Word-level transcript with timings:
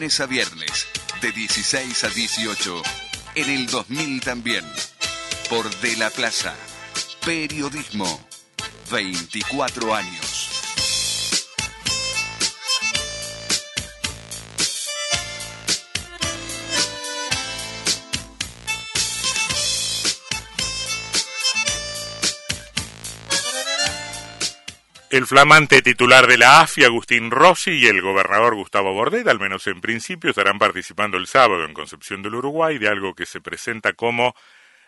lunes 0.00 0.20
a 0.20 0.26
viernes, 0.26 0.88
de 1.20 1.30
16 1.30 2.04
a 2.04 2.08
18, 2.08 2.82
en 3.34 3.50
el 3.50 3.66
2000 3.66 4.22
también, 4.22 4.64
por 5.50 5.68
De 5.80 5.94
la 5.98 6.08
Plaza. 6.08 6.54
Periodismo, 7.26 8.26
24 8.90 9.94
años. 9.94 10.29
El 25.10 25.26
flamante 25.26 25.82
titular 25.82 26.28
de 26.28 26.38
la 26.38 26.60
AFI, 26.60 26.84
Agustín 26.84 27.32
Rossi, 27.32 27.72
y 27.72 27.88
el 27.88 28.00
gobernador 28.00 28.54
Gustavo 28.54 28.94
Bordet, 28.94 29.26
al 29.26 29.40
menos 29.40 29.66
en 29.66 29.80
principio, 29.80 30.30
estarán 30.30 30.60
participando 30.60 31.16
el 31.16 31.26
sábado 31.26 31.64
en 31.64 31.74
Concepción 31.74 32.22
del 32.22 32.36
Uruguay 32.36 32.78
de 32.78 32.86
algo 32.86 33.12
que 33.16 33.26
se 33.26 33.40
presenta 33.40 33.92
como 33.94 34.36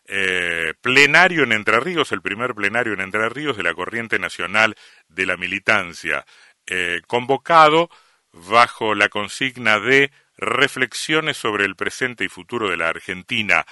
eh, 0.07 0.75
plenario 0.81 1.43
en 1.43 1.51
Entre 1.51 1.81
Ríos, 1.81 2.13
el 2.13 2.23
primer 2.23 2.55
plenario 2.55 2.93
en 2.93 3.01
Entre 3.01 3.29
Ríos 3.31 3.57
de 3.57 3.65
la 3.65 3.75
Corriente 3.75 4.21
Nacional 4.21 4.77
de 5.09 5.27
la 5.27 5.37
Militancia, 5.37 6.25
eh, 6.67 7.01
convocado 7.09 7.91
bajo 8.31 8.95
la 8.95 9.09
consigna 9.09 9.81
de 9.81 10.13
reflexiones 10.37 11.37
sobre 11.37 11.65
el 11.65 11.75
presente 11.75 12.23
y 12.23 12.29
futuro 12.29 12.71
de 12.71 12.77
la 12.77 12.91
Argentina. 12.91 13.67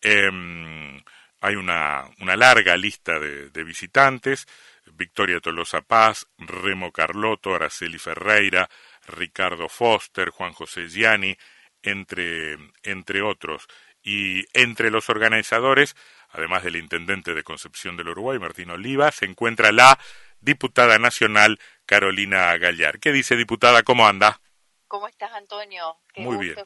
Em, 0.00 1.00
hay 1.40 1.54
una, 1.54 2.10
larga 2.18 2.76
lista 2.76 3.20
de 3.20 3.62
visitantes. 3.62 4.48
Victoria 4.94 5.40
Tolosa 5.40 5.82
Paz, 5.82 6.26
Remo 6.38 6.92
Carlotto, 6.92 7.54
Araceli 7.54 7.98
Ferreira, 7.98 8.68
Ricardo 9.06 9.68
Foster, 9.68 10.30
Juan 10.30 10.52
José 10.52 10.88
Gianni, 10.88 11.36
entre, 11.82 12.58
entre 12.82 13.22
otros. 13.22 13.66
Y 14.02 14.44
entre 14.52 14.90
los 14.90 15.08
organizadores, 15.08 15.94
además 16.30 16.64
del 16.64 16.76
intendente 16.76 17.34
de 17.34 17.44
Concepción 17.44 17.96
del 17.96 18.08
Uruguay, 18.08 18.38
Martín 18.38 18.70
Oliva, 18.70 19.12
se 19.12 19.26
encuentra 19.26 19.70
la 19.72 19.98
diputada 20.40 20.98
nacional 20.98 21.58
Carolina 21.86 22.56
Gallar. 22.58 22.98
¿Qué 22.98 23.12
dice, 23.12 23.36
diputada? 23.36 23.82
¿Cómo 23.82 24.06
anda? 24.06 24.40
¿Cómo 24.88 25.08
estás, 25.08 25.32
Antonio? 25.32 25.96
Muy 26.16 26.36
bien. 26.36 26.56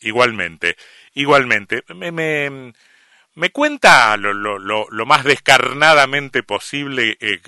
Igualmente, 0.00 0.76
igualmente. 1.14 1.82
Me, 1.88 2.12
me, 2.12 2.72
¿Me 3.38 3.50
cuenta 3.50 4.16
lo, 4.16 4.34
lo, 4.34 4.58
lo, 4.58 5.06
más 5.06 5.22
descarnadamente 5.22 6.42
posible 6.42 7.16
eh, 7.20 7.40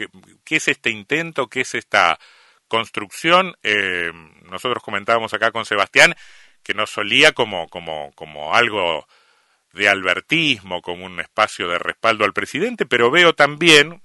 qué, 0.45 0.55
es 0.55 0.69
este 0.69 0.91
intento, 0.91 1.49
qué 1.49 1.63
es 1.63 1.75
esta 1.75 2.21
construcción? 2.69 3.57
Eh, 3.65 4.13
nosotros 4.49 4.85
comentábamos 4.85 5.35
acá 5.35 5.51
con 5.51 5.65
Sebastián 5.67 6.15
que 6.63 6.75
nos 6.75 6.91
solía 6.91 7.33
como, 7.33 7.69
como, 7.69 8.13
como 8.15 8.55
algo 8.55 9.09
de 9.73 9.89
albertismo, 9.89 10.81
como 10.81 11.07
un 11.07 11.19
espacio 11.19 11.67
de 11.67 11.81
respaldo 11.81 12.25
al 12.25 12.35
presidente, 12.35 12.87
pero 12.87 13.11
veo 13.11 13.35
también, 13.35 14.01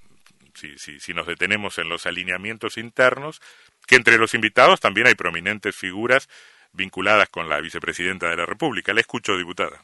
si, 0.56 0.80
si, 0.80 1.00
si 1.00 1.14
nos 1.14 1.28
detenemos 1.28 1.78
en 1.78 1.88
los 1.88 2.08
alineamientos 2.08 2.80
internos, 2.80 3.44
que 3.86 3.96
entre 3.96 4.18
los 4.18 4.34
invitados 4.34 4.80
también 4.80 5.06
hay 5.06 5.14
prominentes 5.14 5.76
figuras 5.76 6.30
vinculadas 6.74 7.30
con 7.30 7.48
la 7.48 7.62
vicepresidenta 7.62 8.28
de 8.28 8.38
la 8.38 8.48
República. 8.48 8.92
La 8.92 9.02
escucho, 9.02 9.38
diputada. 9.38 9.84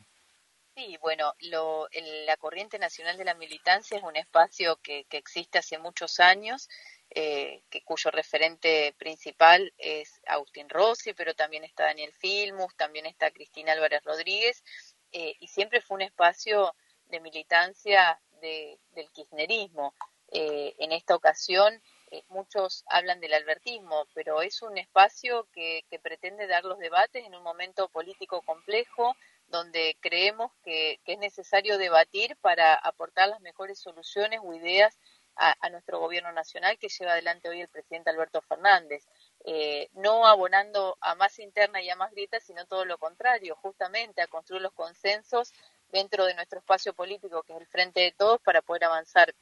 Sí, 0.76 0.98
bueno, 1.02 1.34
lo, 1.42 1.90
la 2.26 2.38
Corriente 2.38 2.80
Nacional 2.80 3.18
de 3.18 3.26
la 3.26 3.34
Militancia 3.34 3.98
es 3.98 4.04
un 4.04 4.16
espacio 4.16 4.78
que, 4.78 5.04
que 5.06 5.18
existe 5.18 5.58
hace 5.58 5.78
muchos 5.78 6.22
años, 6.22 6.70
eh, 7.14 7.64
que, 7.70 7.84
cuyo 7.84 8.10
referente 8.10 8.96
principal 8.98 9.74
es 9.78 10.22
Agustín 10.26 10.70
Rossi, 10.70 11.14
pero 11.14 11.36
también 11.36 11.66
está 11.66 11.84
Daniel 11.84 12.14
Filmus, 12.14 12.74
también 12.78 13.06
está 13.06 13.32
Cristina 13.32 13.74
Álvarez 13.74 14.02
Rodríguez, 14.06 14.64
eh, 15.12 15.36
y 15.42 15.48
siempre 15.50 15.82
fue 15.82 15.96
un 15.96 16.04
espacio 16.04 16.74
de 17.08 17.20
militancia 17.20 18.22
de, 18.40 18.80
del 18.92 19.12
kirchnerismo. 19.12 19.94
Eh, 20.32 20.74
en 20.78 20.94
esta 20.94 21.16
ocasión 21.16 21.82
muchos 22.30 22.84
hablan 22.88 23.20
del 23.20 23.34
albertismo, 23.34 24.06
pero 24.14 24.42
es 24.42 24.62
un 24.62 24.78
espacio 24.78 25.48
que, 25.54 25.84
que 25.90 26.00
pretende 26.00 26.48
dar 26.48 26.64
los 26.64 26.78
debates 26.80 27.26
en 27.26 27.36
un 27.36 27.44
momento 27.44 27.90
político 27.90 28.42
complejo, 28.42 29.16
donde 29.52 29.98
creemos 30.00 30.52
que, 30.64 31.00
es 31.06 31.20
necesario 31.20 31.78
debatir 31.78 32.38
para 32.38 32.74
aportar 32.74 33.30
las 33.30 33.42
mejores 33.42 33.80
soluciones 33.80 34.40
o 34.44 34.54
ideas 34.54 34.98
a, 35.36 35.70
nuestro 35.70 36.00
gobierno 36.00 36.32
nacional 36.32 36.78
que 36.78 36.90
lleva 36.90 37.14
adelante 37.14 37.50
hoy 37.50 37.62
el 37.62 37.68
presidente 37.68 38.10
Alberto 38.10 38.42
Fernández. 38.42 39.08
Eh, 39.44 39.90
no 39.94 40.28
abonando 40.28 40.98
a 41.02 41.16
más 41.16 41.40
interna 41.40 41.82
y 41.82 41.90
a 41.90 41.96
más 41.96 42.12
grietas, 42.12 42.44
sino 42.44 42.66
todo 42.66 42.86
lo 42.86 42.98
contrario, 42.98 43.56
justamente 43.56 44.22
a 44.22 44.28
construir 44.28 44.62
los 44.62 44.74
consensos 44.74 45.52
dentro 45.92 46.26
de 46.26 46.36
nuestro 46.36 46.60
espacio 46.60 46.94
político, 46.94 47.44
que 47.44 47.54
es 47.54 47.60
el 47.60 47.68
frente 47.68 48.02
de 48.02 48.12
todos, 48.12 48.40
para 48.42 48.62
poder 48.62 48.86
avanzar 48.86 49.34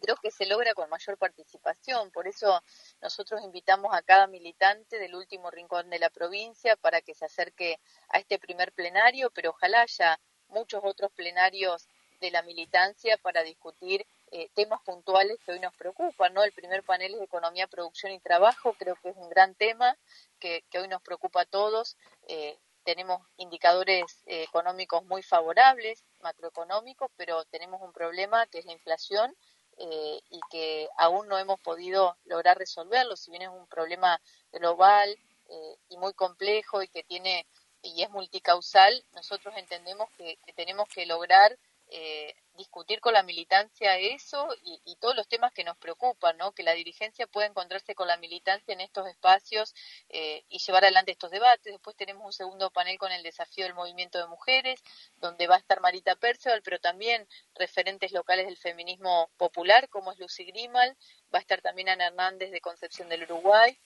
creo 0.00 0.16
que 0.16 0.30
se 0.30 0.46
logra 0.46 0.74
con 0.74 0.90
mayor 0.90 1.18
participación. 1.18 2.10
Por 2.10 2.28
eso 2.28 2.62
nosotros 3.00 3.42
invitamos 3.42 3.94
a 3.94 4.02
cada 4.02 4.26
militante 4.26 4.98
del 4.98 5.14
último 5.14 5.50
rincón 5.50 5.90
de 5.90 5.98
la 5.98 6.10
provincia 6.10 6.76
para 6.76 7.00
que 7.00 7.14
se 7.14 7.24
acerque 7.24 7.80
a 8.08 8.18
este 8.18 8.38
primer 8.38 8.72
plenario, 8.72 9.30
pero 9.30 9.50
ojalá 9.50 9.82
haya 9.82 10.18
muchos 10.48 10.80
otros 10.84 11.10
plenarios 11.12 11.88
de 12.20 12.30
la 12.30 12.42
militancia 12.42 13.18
para 13.18 13.42
discutir 13.42 14.06
eh, 14.30 14.48
temas 14.54 14.80
puntuales 14.82 15.38
que 15.44 15.52
hoy 15.52 15.60
nos 15.60 15.74
preocupan, 15.76 16.32
¿no? 16.34 16.42
El 16.42 16.52
primer 16.52 16.82
panel 16.82 17.14
es 17.14 17.22
economía, 17.22 17.66
producción 17.66 18.12
y 18.12 18.20
trabajo, 18.20 18.74
creo 18.78 18.96
que 18.96 19.10
es 19.10 19.16
un 19.16 19.28
gran 19.28 19.54
tema 19.54 19.96
que, 20.38 20.64
hoy 20.74 20.88
nos 20.88 21.02
preocupa 21.02 21.42
a 21.42 21.46
todos. 21.46 21.96
Eh, 22.28 22.58
tenemos 22.84 23.20
indicadores 23.36 24.22
eh, 24.26 24.44
económicos 24.44 25.04
muy 25.04 25.22
favorables, 25.22 26.04
macroeconómicos, 26.20 27.10
pero 27.16 27.44
tenemos 27.46 27.82
un 27.82 27.92
problema 27.92 28.46
que 28.46 28.60
es 28.60 28.64
la 28.64 28.72
inflación 28.72 29.36
eh, 29.78 30.20
y 30.30 30.40
que 30.50 30.88
aún 30.96 31.28
no 31.28 31.38
hemos 31.38 31.60
podido 31.60 32.16
lograr 32.24 32.58
resolverlo, 32.58 33.16
si 33.16 33.30
bien 33.30 33.42
es 33.42 33.48
un 33.48 33.66
problema 33.66 34.20
global 34.52 35.16
eh, 35.48 35.76
y 35.88 35.98
muy 35.98 36.14
complejo 36.14 36.82
y 36.82 36.88
que 36.88 37.02
tiene 37.02 37.46
y 37.82 38.02
es 38.02 38.10
multicausal, 38.10 39.04
nosotros 39.12 39.54
entendemos 39.56 40.10
que 40.16 40.38
tenemos 40.54 40.88
que 40.88 41.06
lograr 41.06 41.56
eh, 41.88 42.34
discutir 42.56 43.00
con 43.00 43.12
la 43.14 43.22
militancia 43.22 43.98
eso 43.98 44.48
y, 44.62 44.96
todos 45.00 45.14
los 45.14 45.28
temas 45.28 45.52
que 45.52 45.62
nos 45.62 45.76
preocupan, 45.76 46.36
¿no? 46.38 46.52
Que 46.52 46.62
la 46.62 46.72
dirigencia 46.72 47.26
pueda 47.26 47.46
encontrarse 47.46 47.94
con 47.94 48.08
la 48.08 48.16
militancia 48.16 48.72
en 48.72 48.80
estos 48.80 49.06
espacios 49.08 49.74
eh, 50.08 50.44
y 50.48 50.58
llevar 50.58 50.84
adelante 50.84 51.12
estos 51.12 51.30
debates. 51.30 51.72
Después 51.72 51.96
tenemos 51.96 52.24
un 52.24 52.32
segundo 52.32 52.70
panel 52.70 52.98
con 52.98 53.12
el 53.12 53.22
desafío 53.22 53.64
del 53.64 53.74
movimiento 53.74 54.18
de 54.18 54.26
mujeres, 54.26 54.82
donde 55.16 55.46
va 55.46 55.56
a 55.56 55.58
estar 55.58 55.80
Marita 55.80 56.16
Percival, 56.16 56.62
pero 56.62 56.78
también 56.78 57.28
referentes 57.54 58.12
locales 58.12 58.46
del 58.46 58.56
feminismo 58.56 59.30
popular, 59.36 59.88
como 59.88 60.12
es 60.12 60.18
Lucy 60.18 60.44
Grimal, 60.44 60.96
va 61.32 61.38
a 61.38 61.42
estar 61.42 61.60
también 61.60 61.88
Ana 61.90 62.06
Hernández 62.06 62.50
de 62.50 62.60
Concepción 62.60 63.08
del 63.08 63.24
Uruguay, 63.24 63.78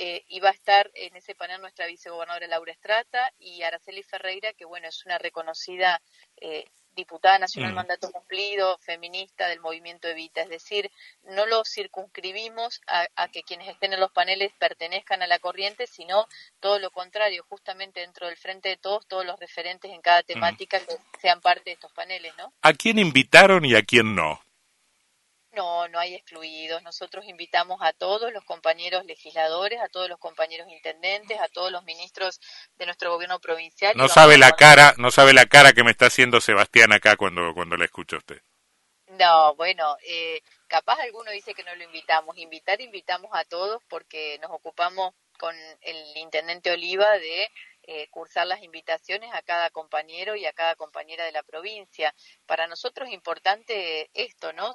eh, 0.00 0.24
y 0.28 0.38
va 0.38 0.50
a 0.50 0.52
estar 0.52 0.88
en 0.94 1.16
ese 1.16 1.34
panel 1.34 1.60
nuestra 1.60 1.86
vicegobernadora 1.86 2.46
Laura 2.46 2.70
Estrata 2.70 3.32
y 3.36 3.62
Araceli 3.62 4.04
Ferreira, 4.04 4.52
que 4.52 4.64
bueno, 4.64 4.86
es 4.86 5.04
una 5.04 5.18
reconocida 5.18 6.00
eh, 6.36 6.66
diputada 6.98 7.38
nacional 7.38 7.72
mm. 7.72 7.74
mandato 7.74 8.10
cumplido, 8.10 8.78
feminista 8.78 9.46
del 9.48 9.60
movimiento 9.60 10.08
Evita, 10.08 10.42
es 10.42 10.48
decir, 10.48 10.90
no 11.22 11.46
lo 11.46 11.64
circunscribimos 11.64 12.80
a, 12.86 13.28
que 13.28 13.42
quienes 13.42 13.68
estén 13.68 13.92
en 13.92 14.00
los 14.00 14.10
paneles 14.10 14.52
pertenezcan 14.58 15.22
a 15.22 15.26
la 15.26 15.38
corriente, 15.38 15.86
sino 15.86 16.26
todo 16.60 16.78
lo 16.78 16.90
contrario, 16.90 17.44
justamente 17.48 18.00
dentro 18.00 18.26
del 18.26 18.36
frente 18.36 18.68
de 18.68 18.76
todos, 18.76 19.06
todos 19.06 19.24
los 19.24 19.38
referentes 19.38 19.90
en 19.90 20.02
cada 20.02 20.20
mm. 20.20 20.26
temática 20.26 20.80
que 20.80 20.96
sean 21.20 21.40
parte 21.40 21.64
de 21.66 21.72
estos 21.72 21.92
paneles, 21.92 22.32
¿no? 22.36 22.52
¿A 22.62 22.72
quién 22.72 22.98
invitaron 22.98 23.64
y 23.64 23.74
a 23.74 23.82
quién 23.82 24.14
no? 24.14 24.40
No, 25.58 25.88
no 25.88 25.98
hay 25.98 26.14
excluidos. 26.14 26.84
Nosotros 26.84 27.24
invitamos 27.26 27.80
a 27.82 27.92
todos 27.92 28.32
los 28.32 28.44
compañeros 28.44 29.04
legisladores, 29.06 29.80
a 29.80 29.88
todos 29.88 30.08
los 30.08 30.20
compañeros 30.20 30.68
intendentes, 30.70 31.40
a 31.40 31.48
todos 31.48 31.72
los 31.72 31.82
ministros 31.82 32.40
de 32.76 32.86
nuestro 32.86 33.12
gobierno 33.12 33.40
provincial. 33.40 33.96
No 33.96 34.08
sabe 34.08 34.38
la 34.38 34.52
cara, 34.52 34.94
no 34.98 35.10
sabe 35.10 35.32
la 35.32 35.46
cara 35.46 35.72
que 35.72 35.82
me 35.82 35.90
está 35.90 36.06
haciendo 36.06 36.40
Sebastián 36.40 36.92
acá 36.92 37.16
cuando 37.16 37.52
cuando 37.54 37.76
la 37.76 37.86
escucha 37.86 38.18
usted. 38.18 38.40
No, 39.08 39.56
bueno, 39.56 39.96
eh, 40.04 40.42
capaz 40.68 41.00
alguno 41.00 41.32
dice 41.32 41.54
que 41.54 41.64
no 41.64 41.74
lo 41.74 41.82
invitamos. 41.82 42.38
Invitar, 42.38 42.80
invitamos 42.80 43.32
a 43.34 43.44
todos 43.44 43.82
porque 43.88 44.38
nos 44.40 44.52
ocupamos 44.52 45.12
con 45.40 45.56
el 45.80 46.16
intendente 46.16 46.70
Oliva 46.70 47.18
de 47.18 47.50
eh, 47.82 48.06
cursar 48.10 48.46
las 48.46 48.62
invitaciones 48.62 49.34
a 49.34 49.42
cada 49.42 49.70
compañero 49.70 50.36
y 50.36 50.46
a 50.46 50.52
cada 50.52 50.76
compañera 50.76 51.24
de 51.24 51.32
la 51.32 51.42
provincia. 51.42 52.14
Para 52.46 52.68
nosotros 52.68 53.08
es 53.08 53.14
importante 53.14 54.08
esto, 54.14 54.52
¿no? 54.52 54.72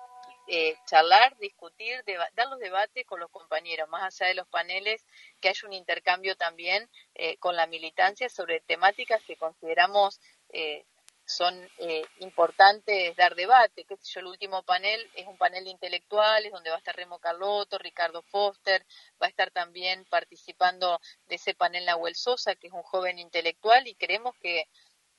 Eh, 0.48 0.76
charlar, 0.86 1.38
discutir, 1.38 2.04
dar 2.34 2.48
los 2.48 2.60
debates 2.60 3.06
con 3.06 3.20
los 3.20 3.30
compañeros, 3.32 3.90
más 3.90 4.04
allá 4.04 4.30
de 4.30 4.36
los 4.36 4.48
paneles, 4.48 5.06
que 5.40 5.50
haya 5.50 5.68
un 5.68 5.74
intercambio 5.74 6.36
también 6.36 6.90
eh, 7.16 7.38
con 7.38 7.56
la 7.56 7.68
militancia 7.68 8.30
sobre 8.30 8.60
temáticas 8.62 9.22
que 9.24 9.38
consideramos 9.38 10.20
eh, 10.50 10.86
son 11.26 11.56
eh, 11.80 12.06
importantes 12.20 13.16
dar 13.16 13.36
debate. 13.36 13.86
que 13.86 13.96
yo, 13.96 14.20
el 14.20 14.28
último 14.28 14.64
panel 14.64 15.10
es 15.16 15.28
un 15.28 15.38
panel 15.38 15.64
de 15.64 15.70
intelectuales 15.70 16.52
donde 16.52 16.70
va 16.70 16.76
a 16.76 16.80
estar 16.80 16.96
Remo 16.96 17.20
Carlotto, 17.20 17.78
Ricardo 17.78 18.22
Foster, 18.24 18.86
va 19.22 19.28
a 19.28 19.30
estar 19.30 19.52
también 19.52 20.06
participando 20.06 21.00
de 21.28 21.36
ese 21.36 21.54
panel 21.54 21.86
Nahuel 21.86 22.16
Sosa, 22.16 22.56
que 22.56 22.68
es 22.68 22.74
un 22.74 22.84
joven 22.84 23.20
intelectual, 23.20 23.88
y 23.88 23.96
creemos 23.96 24.36
que 24.42 24.68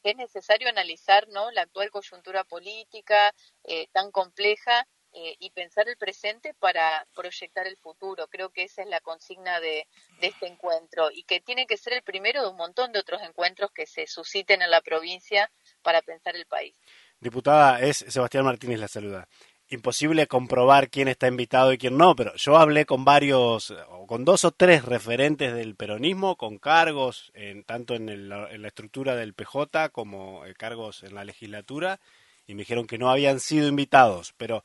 es 0.02 0.16
necesario 0.16 0.68
analizar 0.68 1.26
¿no? 1.28 1.50
la 1.50 1.62
actual 1.62 1.90
coyuntura 1.90 2.44
política 2.44 3.34
eh, 3.64 3.88
tan 3.92 4.10
compleja 4.10 4.86
eh, 5.14 5.36
y 5.38 5.50
pensar 5.50 5.88
el 5.88 5.96
presente 5.96 6.54
para 6.54 7.06
proyectar 7.14 7.66
el 7.66 7.76
futuro. 7.76 8.26
Creo 8.28 8.50
que 8.50 8.64
esa 8.64 8.82
es 8.82 8.88
la 8.88 9.00
consigna 9.00 9.60
de, 9.60 9.86
de, 10.20 10.26
este 10.26 10.46
encuentro 10.46 11.10
y 11.12 11.22
que 11.22 11.40
tiene 11.40 11.66
que 11.66 11.76
ser 11.76 11.92
el 11.92 12.02
primero 12.02 12.42
de 12.42 12.48
un 12.48 12.56
montón 12.56 12.90
de 12.92 12.98
otros 12.98 13.22
encuentros 13.22 13.70
que 13.70 13.86
se 13.86 14.06
susciten 14.08 14.60
en 14.62 14.70
la 14.70 14.80
provincia 14.80 15.50
para 15.82 16.02
pensar 16.02 16.34
el 16.34 16.46
país. 16.46 16.76
Diputada, 17.20 17.80
es 17.80 17.98
Sebastián 18.08 18.44
Martínez 18.44 18.80
la 18.80 18.88
saluda. 18.88 19.28
Imposible 19.68 20.26
comprobar 20.26 20.90
quién 20.90 21.08
está 21.08 21.26
invitado 21.26 21.72
y 21.72 21.78
quién 21.78 21.96
no, 21.96 22.14
pero 22.14 22.34
yo 22.34 22.56
hablé 22.56 22.84
con 22.84 23.04
varios, 23.04 23.72
con 24.06 24.24
dos 24.24 24.44
o 24.44 24.50
tres 24.50 24.84
referentes 24.84 25.54
del 25.54 25.74
peronismo, 25.74 26.36
con 26.36 26.58
cargos 26.58 27.30
en, 27.34 27.64
tanto 27.64 27.94
en, 27.94 28.08
el, 28.08 28.30
en 28.30 28.62
la 28.62 28.68
estructura 28.68 29.16
del 29.16 29.32
PJ 29.32 29.88
como 29.90 30.44
eh, 30.44 30.54
cargos 30.54 31.02
en 31.02 31.14
la 31.14 31.24
legislatura, 31.24 31.98
y 32.46 32.54
me 32.54 32.62
dijeron 32.62 32.86
que 32.86 32.98
no 32.98 33.10
habían 33.10 33.40
sido 33.40 33.68
invitados, 33.68 34.34
pero 34.36 34.64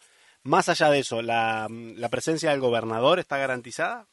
más 0.50 0.68
allá 0.68 0.90
de 0.90 1.00
eso, 1.00 1.22
¿la, 1.22 1.68
la 1.70 2.10
presencia 2.10 2.50
del 2.52 2.60
gobernador 2.60 3.20
está 3.20 3.38
garantizada? 3.38 4.08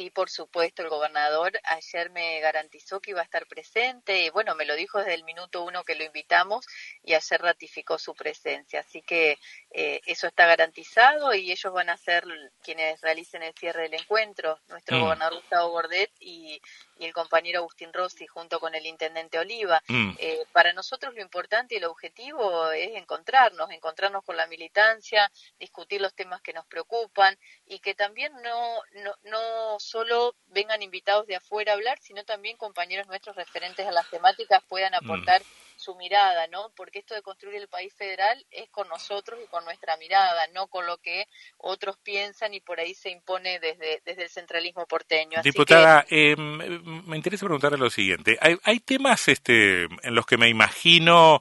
Sí, 0.00 0.08
por 0.08 0.30
supuesto, 0.30 0.80
el 0.80 0.88
gobernador 0.88 1.52
ayer 1.62 2.08
me 2.08 2.40
garantizó 2.40 3.00
que 3.00 3.10
iba 3.10 3.20
a 3.20 3.24
estar 3.24 3.46
presente 3.46 4.24
y 4.24 4.30
bueno, 4.30 4.54
me 4.54 4.64
lo 4.64 4.74
dijo 4.74 4.98
desde 4.98 5.12
el 5.12 5.24
minuto 5.24 5.62
uno 5.62 5.84
que 5.84 5.94
lo 5.94 6.04
invitamos 6.04 6.64
y 7.04 7.12
ayer 7.12 7.38
ratificó 7.38 7.98
su 7.98 8.14
presencia. 8.14 8.80
Así 8.80 9.02
que 9.02 9.36
eh, 9.70 10.00
eso 10.06 10.26
está 10.26 10.46
garantizado 10.46 11.34
y 11.34 11.52
ellos 11.52 11.70
van 11.74 11.90
a 11.90 11.98
ser 11.98 12.24
quienes 12.62 12.98
realicen 13.02 13.42
el 13.42 13.52
cierre 13.52 13.82
del 13.82 14.00
encuentro, 14.00 14.58
nuestro 14.68 14.96
mm. 14.96 15.00
gobernador 15.02 15.34
Gustavo 15.34 15.70
Bordet 15.70 16.10
y, 16.18 16.62
y, 16.98 17.04
el 17.04 17.12
compañero 17.12 17.58
Agustín 17.58 17.92
Rossi 17.92 18.26
junto 18.26 18.58
con 18.58 18.74
el 18.74 18.86
intendente 18.86 19.38
Oliva. 19.38 19.82
Mm. 19.86 20.12
Eh, 20.18 20.46
para 20.52 20.72
nosotros 20.72 21.12
lo 21.14 21.20
importante 21.20 21.74
y 21.74 21.78
el 21.78 21.84
objetivo 21.84 22.70
es 22.70 22.96
encontrarnos, 22.96 23.70
encontrarnos 23.70 24.24
con 24.24 24.38
la 24.38 24.46
militancia, 24.46 25.30
discutir 25.58 26.00
los 26.00 26.14
temas 26.14 26.40
que 26.40 26.54
nos 26.54 26.64
preocupan 26.64 27.36
y 27.66 27.80
que 27.80 27.94
también 27.94 28.32
no, 28.42 28.80
no, 28.94 29.14
no 29.24 29.78
solo 29.90 30.36
vengan 30.48 30.82
invitados 30.82 31.26
de 31.26 31.36
afuera 31.36 31.72
a 31.72 31.74
hablar, 31.74 31.98
sino 32.00 32.24
también 32.24 32.56
compañeros 32.56 33.08
nuestros 33.08 33.34
referentes 33.34 33.86
a 33.86 33.90
las 33.90 34.08
temáticas 34.08 34.62
puedan 34.68 34.92
mm. 34.92 35.04
aportar 35.04 35.42
su 35.76 35.96
mirada, 35.96 36.46
¿no? 36.46 36.70
Porque 36.76 36.98
esto 36.98 37.14
de 37.14 37.22
construir 37.22 37.56
el 37.56 37.66
país 37.66 37.92
federal 37.94 38.46
es 38.50 38.68
con 38.70 38.86
nosotros 38.88 39.40
y 39.42 39.48
con 39.48 39.64
nuestra 39.64 39.96
mirada, 39.96 40.46
no 40.54 40.68
con 40.68 40.86
lo 40.86 40.98
que 40.98 41.24
otros 41.56 41.96
piensan 42.02 42.54
y 42.54 42.60
por 42.60 42.78
ahí 42.78 42.94
se 42.94 43.10
impone 43.10 43.58
desde, 43.58 44.02
desde 44.04 44.24
el 44.24 44.28
centralismo 44.28 44.86
porteño. 44.86 45.40
Diputada, 45.42 46.04
eh, 46.10 46.36
me 46.36 47.16
interesa 47.16 47.46
preguntarle 47.46 47.78
lo 47.78 47.90
siguiente. 47.90 48.38
Hay, 48.40 48.58
hay 48.62 48.80
temas 48.80 49.26
este, 49.28 49.84
en 49.84 50.14
los 50.14 50.26
que 50.26 50.36
me 50.36 50.48
imagino 50.48 51.40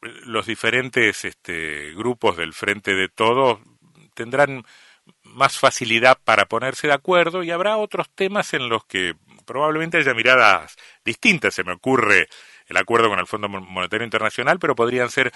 los 0.00 0.46
diferentes 0.46 1.24
este, 1.24 1.92
grupos 1.92 2.36
del 2.36 2.52
Frente 2.52 2.94
de 2.94 3.08
Todos 3.08 3.60
tendrán 4.14 4.64
más 5.22 5.58
facilidad 5.58 6.18
para 6.24 6.46
ponerse 6.46 6.86
de 6.86 6.94
acuerdo 6.94 7.42
y 7.42 7.50
habrá 7.50 7.76
otros 7.76 8.08
temas 8.14 8.54
en 8.54 8.68
los 8.68 8.84
que 8.84 9.14
probablemente 9.44 9.98
haya 9.98 10.14
miradas 10.14 10.76
distintas. 11.04 11.54
Se 11.54 11.64
me 11.64 11.72
ocurre 11.72 12.28
el 12.66 12.76
acuerdo 12.76 13.08
con 13.08 13.18
el 13.18 13.26
Fondo 13.26 13.48
Monetario 13.48 14.04
Internacional, 14.04 14.58
pero 14.58 14.74
podrían 14.74 15.10
ser 15.10 15.32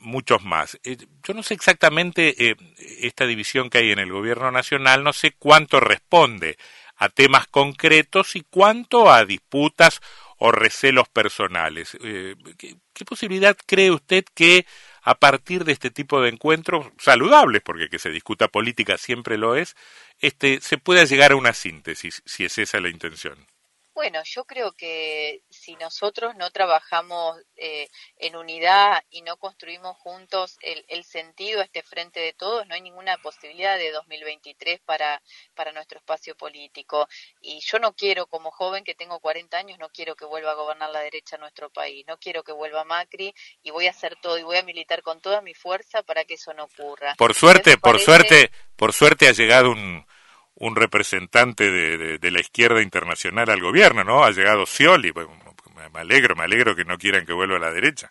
muchos 0.00 0.42
más. 0.42 0.78
Eh, 0.84 0.96
yo 1.22 1.34
no 1.34 1.42
sé 1.42 1.54
exactamente 1.54 2.50
eh, 2.50 2.56
esta 3.00 3.26
división 3.26 3.70
que 3.70 3.78
hay 3.78 3.92
en 3.92 3.98
el 3.98 4.12
gobierno 4.12 4.50
nacional, 4.50 5.04
no 5.04 5.12
sé 5.12 5.32
cuánto 5.32 5.80
responde 5.80 6.56
a 6.96 7.08
temas 7.08 7.46
concretos 7.46 8.36
y 8.36 8.42
cuánto 8.48 9.10
a 9.10 9.24
disputas 9.24 10.00
o 10.38 10.52
recelos 10.52 11.08
personales. 11.08 11.96
Eh, 12.02 12.34
¿qué, 12.58 13.04
posibilidad 13.04 13.56
cree 13.66 13.90
usted 13.90 14.24
que 14.34 14.66
a 15.02 15.16
partir 15.16 15.64
de 15.64 15.72
este 15.72 15.90
tipo 15.90 16.20
de 16.20 16.28
encuentros 16.28 16.86
saludables, 16.98 17.62
porque 17.62 17.88
que 17.88 17.98
se 17.98 18.10
discuta 18.10 18.48
política 18.48 18.96
siempre 18.98 19.36
lo 19.36 19.56
es, 19.56 19.76
este, 20.20 20.60
se 20.60 20.78
pueda 20.78 21.04
llegar 21.04 21.32
a 21.32 21.36
una 21.36 21.52
síntesis, 21.52 22.22
si 22.24 22.44
es 22.44 22.58
esa 22.58 22.80
la 22.80 22.88
intención. 22.88 23.36
Bueno, 23.94 24.22
yo 24.24 24.44
creo 24.44 24.72
que 24.72 25.42
si 25.50 25.76
nosotros 25.76 26.34
no 26.36 26.50
trabajamos 26.50 27.38
eh, 27.56 27.88
en 28.16 28.36
unidad 28.36 29.02
y 29.10 29.20
no 29.20 29.36
construimos 29.36 29.98
juntos 29.98 30.56
el, 30.62 30.82
el, 30.88 31.04
sentido, 31.04 31.60
este 31.60 31.82
frente 31.82 32.18
de 32.18 32.32
todos, 32.32 32.66
no 32.66 32.74
hay 32.74 32.80
ninguna 32.80 33.18
posibilidad 33.18 33.76
de 33.76 33.90
2023 33.90 34.80
para, 34.80 35.22
para 35.54 35.72
nuestro 35.72 35.98
espacio 35.98 36.34
político. 36.36 37.06
Y 37.42 37.60
yo 37.60 37.78
no 37.78 37.92
quiero, 37.92 38.26
como 38.26 38.50
joven 38.50 38.82
que 38.82 38.94
tengo 38.94 39.20
40 39.20 39.58
años, 39.58 39.78
no 39.78 39.90
quiero 39.90 40.16
que 40.16 40.24
vuelva 40.24 40.52
a 40.52 40.54
gobernar 40.54 40.88
la 40.90 41.00
derecha 41.00 41.36
nuestro 41.36 41.68
país, 41.68 42.06
no 42.08 42.16
quiero 42.18 42.42
que 42.42 42.52
vuelva 42.52 42.84
Macri 42.84 43.34
y 43.62 43.70
voy 43.70 43.88
a 43.88 43.90
hacer 43.90 44.16
todo 44.22 44.38
y 44.38 44.42
voy 44.42 44.56
a 44.56 44.62
militar 44.62 45.02
con 45.02 45.20
toda 45.20 45.42
mi 45.42 45.52
fuerza 45.52 46.02
para 46.02 46.24
que 46.24 46.34
eso 46.34 46.54
no 46.54 46.64
ocurra. 46.64 47.14
Por 47.16 47.34
suerte, 47.34 47.76
por 47.76 48.00
suerte, 48.00 48.50
por 48.76 48.94
suerte 48.94 49.28
ha 49.28 49.32
llegado 49.32 49.70
un 49.70 50.06
un 50.54 50.76
representante 50.76 51.70
de, 51.70 52.18
de, 52.18 52.30
la 52.30 52.40
izquierda 52.40 52.82
internacional 52.82 53.48
al 53.50 53.60
gobierno, 53.60 54.04
¿no? 54.04 54.24
Ha 54.24 54.30
llegado 54.30 54.66
Scioli, 54.66 55.12
me 55.12 56.00
alegro, 56.00 56.36
me 56.36 56.44
alegro 56.44 56.76
que 56.76 56.84
no 56.84 56.98
quieran 56.98 57.26
que 57.26 57.32
vuelva 57.32 57.56
a 57.56 57.60
la 57.60 57.70
derecha. 57.70 58.10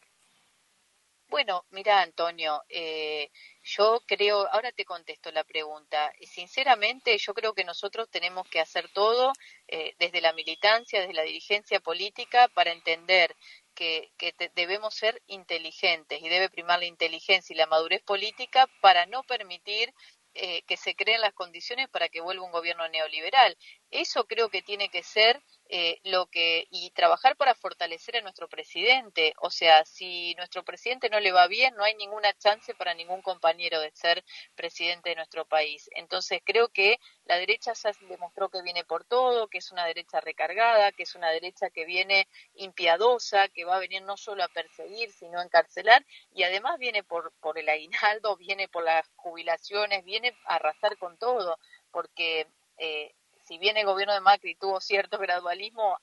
Bueno, 1.31 1.63
mira, 1.69 2.01
Antonio, 2.01 2.61
eh, 2.67 3.31
yo 3.63 4.01
creo, 4.05 4.49
ahora 4.51 4.73
te 4.73 4.83
contesto 4.83 5.31
la 5.31 5.45
pregunta. 5.45 6.11
Sinceramente, 6.23 7.17
yo 7.17 7.33
creo 7.33 7.53
que 7.53 7.63
nosotros 7.63 8.09
tenemos 8.09 8.45
que 8.49 8.59
hacer 8.59 8.89
todo 8.89 9.31
eh, 9.69 9.93
desde 9.97 10.19
la 10.19 10.33
militancia, 10.33 10.99
desde 10.99 11.13
la 11.13 11.23
dirigencia 11.23 11.79
política, 11.79 12.49
para 12.49 12.73
entender 12.73 13.33
que, 13.73 14.11
que 14.17 14.33
debemos 14.55 14.93
ser 14.93 15.21
inteligentes 15.27 16.21
y 16.21 16.27
debe 16.27 16.49
primar 16.49 16.79
la 16.79 16.85
inteligencia 16.85 17.53
y 17.53 17.57
la 17.57 17.65
madurez 17.65 18.01
política 18.03 18.67
para 18.81 19.05
no 19.05 19.23
permitir 19.23 19.93
eh, 20.33 20.63
que 20.63 20.77
se 20.77 20.95
creen 20.95 21.21
las 21.21 21.33
condiciones 21.33 21.89
para 21.89 22.09
que 22.09 22.21
vuelva 22.21 22.45
un 22.45 22.51
gobierno 22.51 22.87
neoliberal. 22.89 23.57
Eso 23.91 24.25
creo 24.25 24.49
que 24.49 24.61
tiene 24.61 24.89
que 24.89 25.03
ser 25.03 25.41
eh, 25.73 25.99
lo 26.03 26.25
que 26.25 26.67
y 26.69 26.89
trabajar 26.91 27.37
para 27.37 27.55
fortalecer 27.55 28.17
a 28.17 28.21
nuestro 28.21 28.49
presidente. 28.49 29.33
O 29.37 29.49
sea, 29.49 29.85
si 29.85 30.33
nuestro 30.35 30.63
presidente 30.63 31.09
no 31.09 31.19
le 31.19 31.31
va 31.31 31.47
bien, 31.47 31.75
no 31.75 31.83
hay 31.83 31.95
ninguna 31.95 32.33
chance 32.33 32.73
para 32.73 32.93
ningún 32.93 33.21
compañero 33.21 33.79
de 33.79 33.91
ser 33.91 34.23
presidente 34.55 35.09
de 35.09 35.15
nuestro 35.15 35.45
país. 35.45 35.89
Entonces 35.95 36.41
creo 36.43 36.69
que 36.69 36.99
la 37.25 37.37
derecha 37.37 37.73
ya 37.73 37.91
demostró 38.09 38.49
que 38.49 38.61
viene 38.61 38.83
por 38.83 39.05
todo, 39.05 39.47
que 39.47 39.59
es 39.59 39.71
una 39.71 39.85
derecha 39.85 40.19
recargada, 40.19 40.91
que 40.91 41.03
es 41.03 41.15
una 41.15 41.29
derecha 41.29 41.69
que 41.69 41.85
viene 41.85 42.27
impiadosa, 42.55 43.47
que 43.49 43.65
va 43.65 43.77
a 43.77 43.79
venir 43.79 44.01
no 44.01 44.17
solo 44.17 44.43
a 44.43 44.49
perseguir, 44.49 45.11
sino 45.11 45.39
a 45.39 45.43
encarcelar, 45.43 46.05
y 46.33 46.43
además 46.43 46.77
viene 46.79 47.03
por, 47.03 47.31
por 47.39 47.57
el 47.57 47.69
aguinaldo, 47.69 48.35
viene 48.37 48.67
por 48.67 48.83
las 48.83 49.07
jubilaciones, 49.15 50.03
viene 50.03 50.35
a 50.45 50.55
arrasar 50.55 50.97
con 50.97 51.17
todo, 51.17 51.57
porque 51.91 52.47
eh, 52.77 53.13
si 53.51 53.57
bien 53.57 53.75
el 53.75 53.85
gobierno 53.85 54.13
de 54.13 54.21
Macri 54.21 54.55
tuvo 54.55 54.79
cierto 54.79 55.17
gradualismo, 55.17 55.97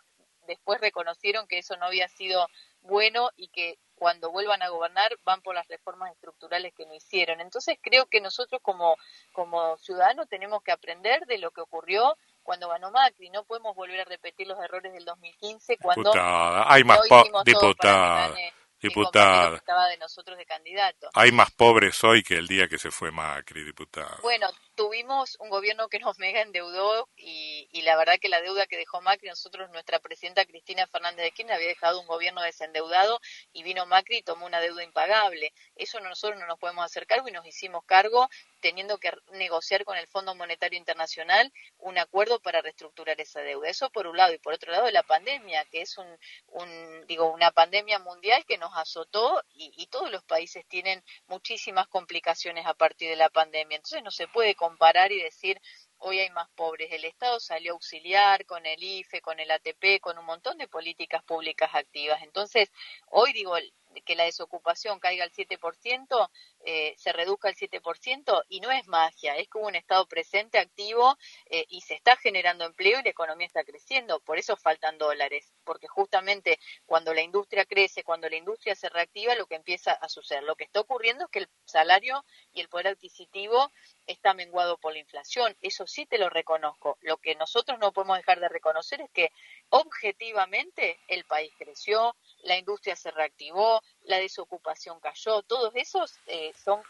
después 0.47 0.83
reconocieron 0.83 1.47
que 1.49 1.57
eso 1.57 1.79
no 1.79 1.87
había 1.87 2.07
sido 2.07 2.47
bueno 2.83 3.31
y 3.37 3.49
que 3.49 3.79
cuando 3.95 4.31
vuelvan 4.31 4.63
a 4.63 4.69
gobernar 4.69 5.17
van 5.25 5.41
por 5.41 5.55
las 5.55 5.67
reformas 5.67 6.13
estructurales 6.13 6.75
que 6.75 6.85
no 6.85 6.95
hicieron. 6.95 7.41
Entonces 7.41 7.79
creo 7.81 8.05
que 8.05 8.21
nosotros 8.21 8.61
como, 8.63 8.99
como 9.33 9.79
ciudadanos 9.79 10.29
tenemos 10.29 10.63
que 10.63 10.73
aprender 10.73 11.25
de 11.25 11.39
lo 11.39 11.51
que 11.51 11.63
ocurrió 11.63 12.19
cuando 12.43 12.69
ganó 12.69 12.91
Macri. 12.91 13.31
No 13.31 13.45
podemos 13.45 13.75
volver 13.75 14.03
a 14.03 14.05
repetir 14.05 14.47
los 14.47 14.61
errores 14.61 14.93
del 14.93 15.07
2015 15.07 15.79
cuando 15.79 16.13
hay 16.15 16.85
más 16.85 17.01
diputada, 17.47 18.35
diputada. 18.81 19.57
Estaba 19.57 19.89
de 19.89 19.97
nosotros 19.99 20.39
de 20.39 20.47
candidato. 20.47 21.11
Hay 21.15 21.33
más 21.33 21.51
pobres 21.51 22.03
hoy 22.05 22.23
que 22.23 22.35
el 22.35 22.47
día 22.47 22.69
que 22.69 22.79
se 22.79 22.91
fue 22.91 23.11
Macri, 23.11 23.65
diputada. 23.65 24.19
Bueno, 24.23 24.49
tuvimos 24.75 25.37
un 25.41 25.51
gobierno 25.51 25.89
que 25.89 25.99
nos 25.99 26.19
mega 26.19 26.41
endeudó 26.41 27.09
y, 27.17 27.69
y, 27.73 27.83
la 27.83 27.97
verdad 27.97 28.19
que 28.21 28.29
la 28.29 28.41
deuda 28.41 28.67
que 28.67 28.77
dejó 28.77 29.01
Macri, 29.01 29.29
nosotros, 29.29 29.71
nuestra 29.71 29.99
presidenta 29.99 30.45
Cristina 30.45 30.87
Fernández 30.87 31.25
de 31.25 31.33
Kirchner 31.33 31.57
había 31.57 31.69
dejado 31.69 32.01
un 32.01 32.07
gobierno 32.07 32.43
desendeudado 32.43 33.21
y 33.53 33.63
vino 33.63 33.87
Macri 33.87 34.19
y 34.19 34.23
tomó 34.23 34.47
una 34.47 34.61
deuda 34.61 34.85
impagable. 34.85 35.53
Eso 35.75 36.01
nosotros 36.01 36.39
no 36.39 36.47
nos 36.47 36.59
podemos 36.59 36.85
hacer 36.85 37.07
cargo 37.07 37.29
y 37.29 37.33
nos 37.33 37.47
hicimos 37.47 37.85
cargo 37.85 38.29
teniendo 38.61 38.99
que 38.99 39.13
negociar 39.33 39.85
con 39.85 39.97
el 39.97 40.07
Fondo 40.07 40.35
Monetario 40.35 40.79
Internacional 40.79 41.53
un 41.79 41.99
acuerdo 41.99 42.41
para 42.41 42.61
reestructurar 42.61 43.21
esa 43.21 43.41
deuda. 43.41 43.69
Eso 43.69 43.91
por 43.91 44.07
un 44.07 44.17
lado 44.17 44.33
y 44.35 44.39
por 44.39 44.55
otro 44.55 44.73
lado 44.73 44.91
la 44.91 45.03
pandemia, 45.03 45.65
que 45.67 45.83
es 45.83 45.97
un, 45.99 46.19
un 46.49 47.07
digo 47.07 47.33
una 47.33 47.51
pandemia 47.51 47.99
mundial 47.99 48.45
que 48.47 48.59
nos 48.59 48.77
azotó 48.77 49.43
y, 49.55 49.73
y 49.77 49.87
todos 49.87 50.11
los 50.11 50.25
países 50.25 50.67
tienen 50.67 51.05
muchísimas 51.27 51.89
complicaciones 51.89 52.67
a 52.67 52.75
partir 52.75 53.11
de 53.11 53.17
la 53.17 53.29
pandemia. 53.29 53.77
Entonces 53.77 54.03
no 54.03 54.11
se 54.11 54.29
puede 54.29 54.55
comparar 54.55 55.13
y 55.13 55.23
decir 55.23 55.61
hoy 55.99 56.21
hay 56.21 56.31
más 56.31 56.49
pobres. 56.51 56.93
El 56.93 57.05
Estado 57.05 57.41
salió 57.41 57.73
a 57.73 57.75
auxiliar 57.75 58.47
con 58.47 58.65
el 58.67 58.83
IFE, 58.83 59.21
con 59.21 59.41
el 59.41 59.51
ATP, 59.51 60.01
con 60.01 60.19
un 60.19 60.25
montón 60.25 60.59
de 60.59 60.69
políticas 60.69 61.23
públicas 61.25 61.71
activas. 61.75 62.23
Entonces, 62.23 62.71
hoy 63.09 63.33
digo, 63.33 63.57
que 64.03 64.17
la 64.17 64.25
desocupación 64.25 64.99
caiga 65.01 65.25
al 65.25 65.33
7%, 65.33 66.31
eh, 66.65 66.95
se 66.97 67.13
reduzca 67.13 67.49
al 67.49 67.55
7%, 67.55 68.45
y 68.49 68.61
no 68.61 68.71
es 68.71 68.87
magia, 68.89 69.37
es 69.37 69.49
como 69.49 69.67
un 69.67 69.75
Estado 69.75 70.07
presente, 70.07 70.59
activo, 70.59 71.17
eh, 71.47 71.65
y 71.69 71.81
se 71.83 71.95
está 71.95 72.17
generando 72.17 72.65
empleo 72.65 73.01
y 73.01 73.03
la 73.03 73.11
economía 73.11 73.47
está 73.47 73.65
creciendo. 73.65 74.21
Por 74.21 74.39
eso 74.39 74.57
faltan 74.57 74.99
dólares, 74.99 75.53
porque 75.65 75.89
justamente 75.89 76.59
cuando 76.87 77.15
la 77.15 77.23
industria 77.23 77.65
crece, 77.65 78.03
cuando 78.03 78.29
la 78.29 78.37
industria 78.37 78.75
se 78.75 78.89
reactiva, 78.89 79.35
lo 79.35 79.47
que 79.47 79.55
empieza 79.55 79.93
a 79.93 80.09
suceder. 80.09 80.43
Lo 80.43 80.57
que 80.57 80.65
está 80.65 80.81
ocurriendo 80.81 81.25
es 81.25 81.31
que 81.31 81.39
el 81.41 81.49
salario 81.65 82.25
y 82.53 82.61
el 82.61 82.69
poder 82.69 82.89
adquisitivo 82.89 83.71
está 84.07 84.35
menguado 84.35 84.79
por 84.79 84.93
la 84.93 84.99
inflación. 84.99 85.57
Eso 85.61 85.87
sí 85.87 86.07
te 86.07 86.19
lo 86.19 86.29
reconozco. 86.31 86.99
Lo 87.01 87.19
que 87.19 87.35
nosotros 87.35 87.79
no 87.79 87.93
podemos 87.93 88.17
dejar 88.17 88.41
de 88.41 88.49
reconocer 88.49 89.01
es 89.01 89.11
que 89.11 89.31
objetivamente 89.71 90.99
el 91.09 91.25
país 91.25 91.53
creció, 91.59 92.17
la 92.43 92.57
industria 92.57 92.97
se 92.97 93.11
reactivó, 93.11 93.83
la 94.05 94.19
desocupación 94.19 95.01
cayó, 95.01 95.43
todos 95.43 95.73
esos 95.75 96.19
eh, 96.27 96.53
son 96.65 96.81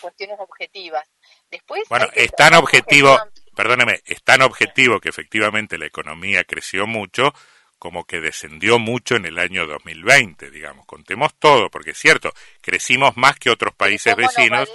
cuestiones 0.00 0.38
objetivas. 0.38 1.06
Después 1.50 1.82
bueno, 1.88 2.06
es 2.14 2.30
tan 2.32 2.54
objetivo, 2.54 3.18
perdóneme, 3.54 4.00
es 4.04 4.22
tan 4.22 4.42
objetivo 4.42 5.00
que 5.00 5.08
efectivamente 5.08 5.78
la 5.78 5.86
economía 5.86 6.44
creció 6.44 6.86
mucho 6.86 7.32
como 7.82 8.04
que 8.04 8.20
descendió 8.20 8.78
mucho 8.78 9.16
en 9.16 9.26
el 9.26 9.40
año 9.40 9.66
2020, 9.66 10.52
digamos. 10.52 10.86
Contemos 10.86 11.34
todo, 11.34 11.68
porque 11.68 11.90
es 11.90 11.98
cierto, 11.98 12.32
crecimos 12.60 13.16
más 13.16 13.40
que 13.40 13.50
otros 13.50 13.74
países 13.74 14.14
vecinos, 14.14 14.70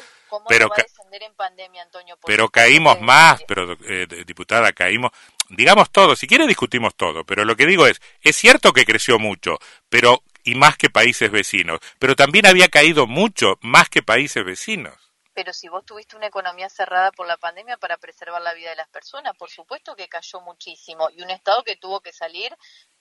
pero, 0.49 0.67
en 1.11 1.33
pandemia, 1.33 1.83
Antonio, 1.83 2.17
pero 2.25 2.49
caímos 2.49 2.99
más, 2.99 3.41
pero 3.47 3.77
eh, 3.87 4.07
diputada, 4.25 4.73
caímos, 4.73 5.11
digamos 5.49 5.91
todo, 5.91 6.15
si 6.15 6.27
quiere 6.27 6.47
discutimos 6.47 6.95
todo, 6.95 7.23
pero 7.23 7.45
lo 7.45 7.55
que 7.55 7.65
digo 7.65 7.87
es, 7.87 8.01
es 8.21 8.35
cierto 8.35 8.73
que 8.73 8.85
creció 8.85 9.19
mucho, 9.19 9.57
pero 9.89 10.23
y 10.43 10.55
más 10.55 10.77
que 10.77 10.89
países 10.89 11.29
vecinos, 11.29 11.79
pero 11.99 12.15
también 12.15 12.45
había 12.45 12.69
caído 12.69 13.05
mucho 13.05 13.57
más 13.61 13.89
que 13.89 14.01
países 14.01 14.45
vecinos. 14.45 14.93
Pero 15.33 15.53
si 15.53 15.67
vos 15.67 15.85
tuviste 15.85 16.15
una 16.15 16.25
economía 16.25 16.67
cerrada 16.67 17.11
por 17.11 17.27
la 17.27 17.37
pandemia 17.37 17.77
para 17.77 17.97
preservar 17.97 18.41
la 18.41 18.55
vida 18.55 18.71
de 18.71 18.75
las 18.75 18.87
personas, 18.87 19.37
por 19.37 19.51
supuesto 19.51 19.95
que 19.95 20.07
cayó 20.07 20.41
muchísimo 20.41 21.09
y 21.11 21.21
un 21.21 21.29
Estado 21.29 21.63
que 21.63 21.75
tuvo 21.75 21.99
que 21.99 22.11
salir 22.11 22.55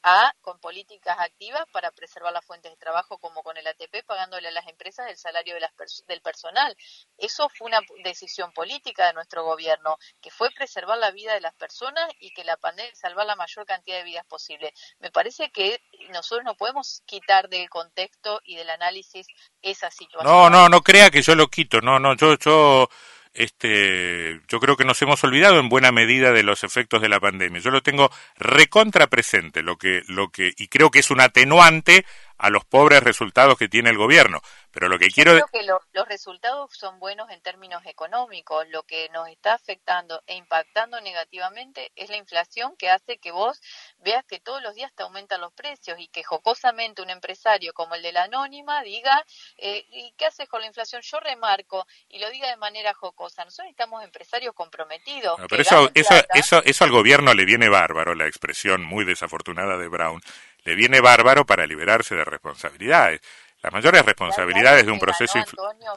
a 0.08 0.32
con 0.40 0.60
políticas 0.60 1.16
activas 1.18 1.64
para 1.72 1.90
preservar 1.90 2.32
las 2.32 2.44
fuentes 2.44 2.70
de 2.70 2.76
trabajo 2.76 3.18
como 3.18 3.42
con 3.42 3.56
el 3.56 3.66
ATP 3.66 4.06
pagándole 4.06 4.46
a 4.46 4.52
las 4.52 4.68
empresas 4.68 5.10
el 5.10 5.16
salario 5.16 5.54
de 5.54 5.60
las 5.60 5.72
del 6.06 6.20
personal. 6.22 6.76
Eso 7.18 7.48
fue 7.48 7.66
una 7.66 7.80
decisión 8.04 8.52
política 8.52 9.08
de 9.08 9.14
nuestro 9.14 9.42
gobierno, 9.42 9.98
que 10.22 10.30
fue 10.30 10.50
preservar 10.52 10.98
la 10.98 11.10
vida 11.10 11.34
de 11.34 11.40
las 11.40 11.54
personas 11.54 12.08
y 12.20 12.32
que 12.32 12.44
la 12.44 12.56
pandemia 12.56 12.94
salvar 12.94 13.26
la 13.26 13.34
mayor 13.34 13.66
cantidad 13.66 13.96
de 13.96 14.04
vidas 14.04 14.24
posible. 14.26 14.72
Me 15.00 15.10
parece 15.10 15.50
que 15.50 15.82
nosotros 16.10 16.44
no 16.44 16.54
podemos 16.54 17.02
quitar 17.04 17.48
del 17.48 17.68
contexto 17.68 18.40
y 18.44 18.54
del 18.54 18.70
análisis 18.70 19.26
esa 19.60 19.90
situación. 19.90 20.32
No, 20.32 20.48
no, 20.48 20.68
no 20.68 20.82
crea 20.82 21.10
que 21.10 21.22
yo 21.22 21.34
lo 21.34 21.48
quito. 21.48 21.80
No, 21.80 21.98
no, 21.98 22.14
yo 22.14 22.38
yo 22.38 22.88
este, 23.36 24.40
yo 24.48 24.60
creo 24.60 24.76
que 24.76 24.84
nos 24.84 25.00
hemos 25.02 25.22
olvidado 25.24 25.60
en 25.60 25.68
buena 25.68 25.92
medida 25.92 26.32
de 26.32 26.42
los 26.42 26.64
efectos 26.64 27.02
de 27.02 27.08
la 27.08 27.20
pandemia. 27.20 27.60
Yo 27.60 27.70
lo 27.70 27.82
tengo 27.82 28.10
recontra 28.38 29.06
presente, 29.06 29.62
lo 29.62 29.76
que, 29.76 30.02
lo 30.08 30.30
que, 30.30 30.52
y 30.56 30.68
creo 30.68 30.90
que 30.90 31.00
es 31.00 31.10
un 31.10 31.20
atenuante 31.20 32.04
a 32.38 32.50
los 32.50 32.64
pobres 32.64 33.02
resultados 33.02 33.56
que 33.56 33.68
tiene 33.68 33.90
el 33.90 33.98
gobierno. 33.98 34.40
Pero 34.70 34.88
lo 34.88 34.98
que 34.98 35.08
quiero... 35.08 35.32
Creo 35.32 35.46
que 35.46 35.62
los 35.64 36.08
resultados 36.08 36.70
son 36.76 36.98
buenos 36.98 37.30
en 37.30 37.40
términos 37.40 37.82
económicos. 37.86 38.68
Lo 38.68 38.82
que 38.82 39.08
nos 39.08 39.28
está 39.28 39.54
afectando 39.54 40.22
e 40.26 40.36
impactando 40.36 41.00
negativamente 41.00 41.92
es 41.96 42.10
la 42.10 42.18
inflación 42.18 42.76
que 42.76 42.90
hace 42.90 43.16
que 43.16 43.30
vos 43.30 43.62
veas 44.00 44.24
que 44.26 44.38
todos 44.38 44.62
los 44.62 44.74
días 44.74 44.92
te 44.94 45.02
aumentan 45.02 45.40
los 45.40 45.52
precios 45.54 45.98
y 45.98 46.08
que 46.08 46.22
jocosamente 46.22 47.00
un 47.00 47.08
empresario 47.08 47.72
como 47.72 47.94
el 47.94 48.02
de 48.02 48.12
la 48.12 48.24
anónima 48.24 48.82
diga, 48.82 49.24
eh, 49.56 49.86
¿y 49.90 50.12
qué 50.18 50.26
haces 50.26 50.48
con 50.48 50.60
la 50.60 50.66
inflación? 50.66 51.00
Yo 51.02 51.20
remarco 51.20 51.86
y 52.10 52.18
lo 52.18 52.28
diga 52.30 52.50
de 52.50 52.56
manera 52.56 52.92
jocosa. 52.92 53.44
Nosotros 53.44 53.66
necesitamos 53.66 54.04
empresarios 54.04 54.54
comprometidos. 54.54 55.40
pero 55.48 55.62
eso, 55.62 55.90
eso, 55.94 56.14
eso, 56.34 56.62
eso 56.62 56.84
al 56.84 56.90
gobierno 56.90 57.32
le 57.32 57.46
viene 57.46 57.70
bárbaro, 57.70 58.14
la 58.14 58.26
expresión 58.26 58.84
muy 58.84 59.06
desafortunada 59.06 59.78
de 59.78 59.88
Brown 59.88 60.20
le 60.66 60.74
viene 60.74 61.00
bárbaro 61.00 61.46
para 61.46 61.66
liberarse 61.66 62.14
de 62.16 62.24
responsabilidades. 62.24 63.20
Las 63.66 63.72
mayores 63.72 64.06
responsabilidades 64.06 64.86
de 64.86 64.92
un 64.92 65.00
proceso 65.00 65.40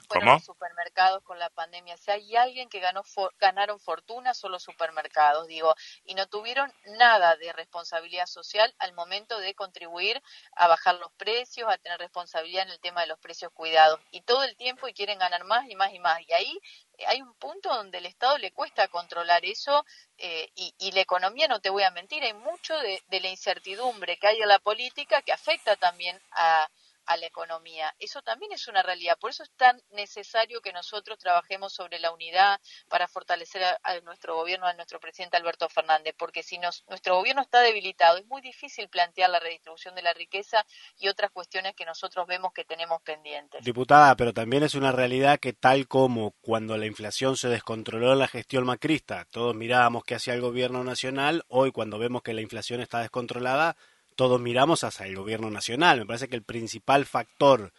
¿Cómo? 0.08 0.32
los 0.34 0.44
supermercados 0.44 1.22
con 1.22 1.38
la 1.38 1.52
pandemia. 1.52 1.98
Si 1.98 2.10
hay 2.10 2.36
alguien 2.36 2.68
que 2.68 2.80
ganó 2.80 3.04
ganaron 3.40 3.80
fortuna 3.80 4.34
son 4.34 4.54
los 4.54 4.64
supermercados, 4.64 5.48
digo, 5.48 5.76
y 6.04 6.16
no 6.16 6.28
tuvieron 6.28 6.74
nada 6.98 7.36
de 7.36 7.54
responsabilidad 7.54 8.26
social 8.26 8.74
al 8.80 8.94
momento 8.94 9.38
de 9.38 9.54
contribuir 9.54 10.20
a 10.56 10.68
bajar 10.68 10.96
los 10.96 11.12
precios, 11.12 11.72
a 11.72 11.78
tener 11.78 12.00
responsabilidad 12.00 12.64
en 12.64 12.72
el 12.72 12.80
tema 12.80 13.02
de 13.02 13.08
los 13.08 13.20
precios 13.20 13.52
cuidados. 13.54 14.00
Y 14.10 14.22
todo 14.22 14.44
el 14.44 14.56
tiempo 14.56 14.88
y 14.88 14.94
quieren 14.96 15.20
ganar 15.20 15.44
más 15.44 15.70
y 15.70 15.76
más 15.76 15.94
y 15.94 16.00
más. 16.00 16.20
Y 16.22 16.34
ahí 16.34 16.60
eh, 16.98 17.06
hay 17.06 17.22
un 17.22 17.36
punto 17.36 17.70
donde 17.70 18.00
el 18.00 18.08
Estado 18.08 18.40
le 18.40 18.52
cuesta 18.52 18.88
controlar 18.88 19.46
eso 19.46 19.86
eh, 20.18 20.50
y, 20.56 20.92
la 20.92 21.02
economía, 21.02 21.48
no 21.48 21.62
te 21.62 21.70
voy 21.70 21.84
a 21.84 21.92
mentir, 21.92 22.24
hay 22.24 22.34
mucho 22.34 22.76
de, 22.80 23.00
de 23.10 23.20
la 23.20 23.28
incertidumbre 23.28 24.18
que 24.18 24.26
hay 24.26 24.42
en 24.42 24.48
la 24.48 24.58
política 24.58 25.22
que 25.22 25.34
afecta 25.34 25.76
también 25.76 26.20
a 26.32 26.68
a 27.10 27.18
la 27.18 27.26
economía. 27.26 27.94
Eso 27.98 28.22
también 28.22 28.52
es 28.52 28.68
una 28.68 28.84
realidad. 28.84 29.18
Por 29.20 29.32
eso 29.32 29.42
es 29.42 29.50
tan 29.58 29.82
necesario 29.90 30.62
que 30.62 30.72
nosotros 30.72 31.18
trabajemos 31.18 31.74
sobre 31.74 31.98
la 31.98 32.12
unidad 32.12 32.62
para 32.88 33.08
fortalecer 33.08 33.64
a, 33.64 34.00
nuestro 34.02 34.36
gobierno, 34.36 34.68
a 34.68 34.74
nuestro 34.76 35.00
presidente 35.00 35.36
Alberto 35.36 35.68
Fernández, 35.70 36.14
porque 36.16 36.44
si 36.44 36.60
nos, 36.60 36.86
nuestro 36.88 37.16
gobierno 37.16 37.42
está 37.42 37.62
debilitado, 37.62 38.20
es 38.20 38.28
muy 38.28 38.42
difícil 38.42 38.90
plantear 38.90 39.32
la 39.32 39.40
redistribución 39.40 39.96
de 39.96 40.04
la 40.04 40.14
riqueza 40.14 40.64
y 41.00 41.08
otras 41.08 41.32
cuestiones 41.32 41.74
que 41.76 41.84
nosotros 41.84 42.28
vemos 42.28 42.54
que 42.54 42.64
tenemos 42.64 43.02
pendientes. 43.02 43.66
Diputada, 43.66 44.16
pero 44.16 44.32
también 44.32 44.62
es 44.62 44.76
una 44.76 44.92
realidad 44.92 45.40
que 45.40 45.54
tal 45.54 45.88
como 45.88 46.36
cuando 46.42 46.78
la 46.78 46.86
inflación 46.86 47.38
se 47.38 47.50
descontroló 47.50 48.14
en 48.14 48.20
la 48.20 48.28
gestión 48.28 48.66
macrista, 48.66 49.26
todos 49.32 49.56
mirábamos 49.56 50.04
qué 50.04 50.14
hacía 50.14 50.36
el 50.36 50.42
gobierno 50.42 50.84
nacional, 50.84 51.44
hoy 51.48 51.72
cuando 51.72 51.98
vemos 51.98 52.22
que 52.22 52.36
la 52.36 52.42
inflación 52.42 52.82
está 52.82 53.00
descontrolada, 53.00 53.76
todos 54.20 54.42
miramos 54.42 54.84
hacia 54.84 55.06
el 55.06 55.16
gobierno 55.16 55.50
nacional. 55.50 56.00
Me 56.00 56.06
parece 56.06 56.28
que 56.28 56.36
el 56.36 56.44
principal 56.44 57.06
factor 57.06 57.72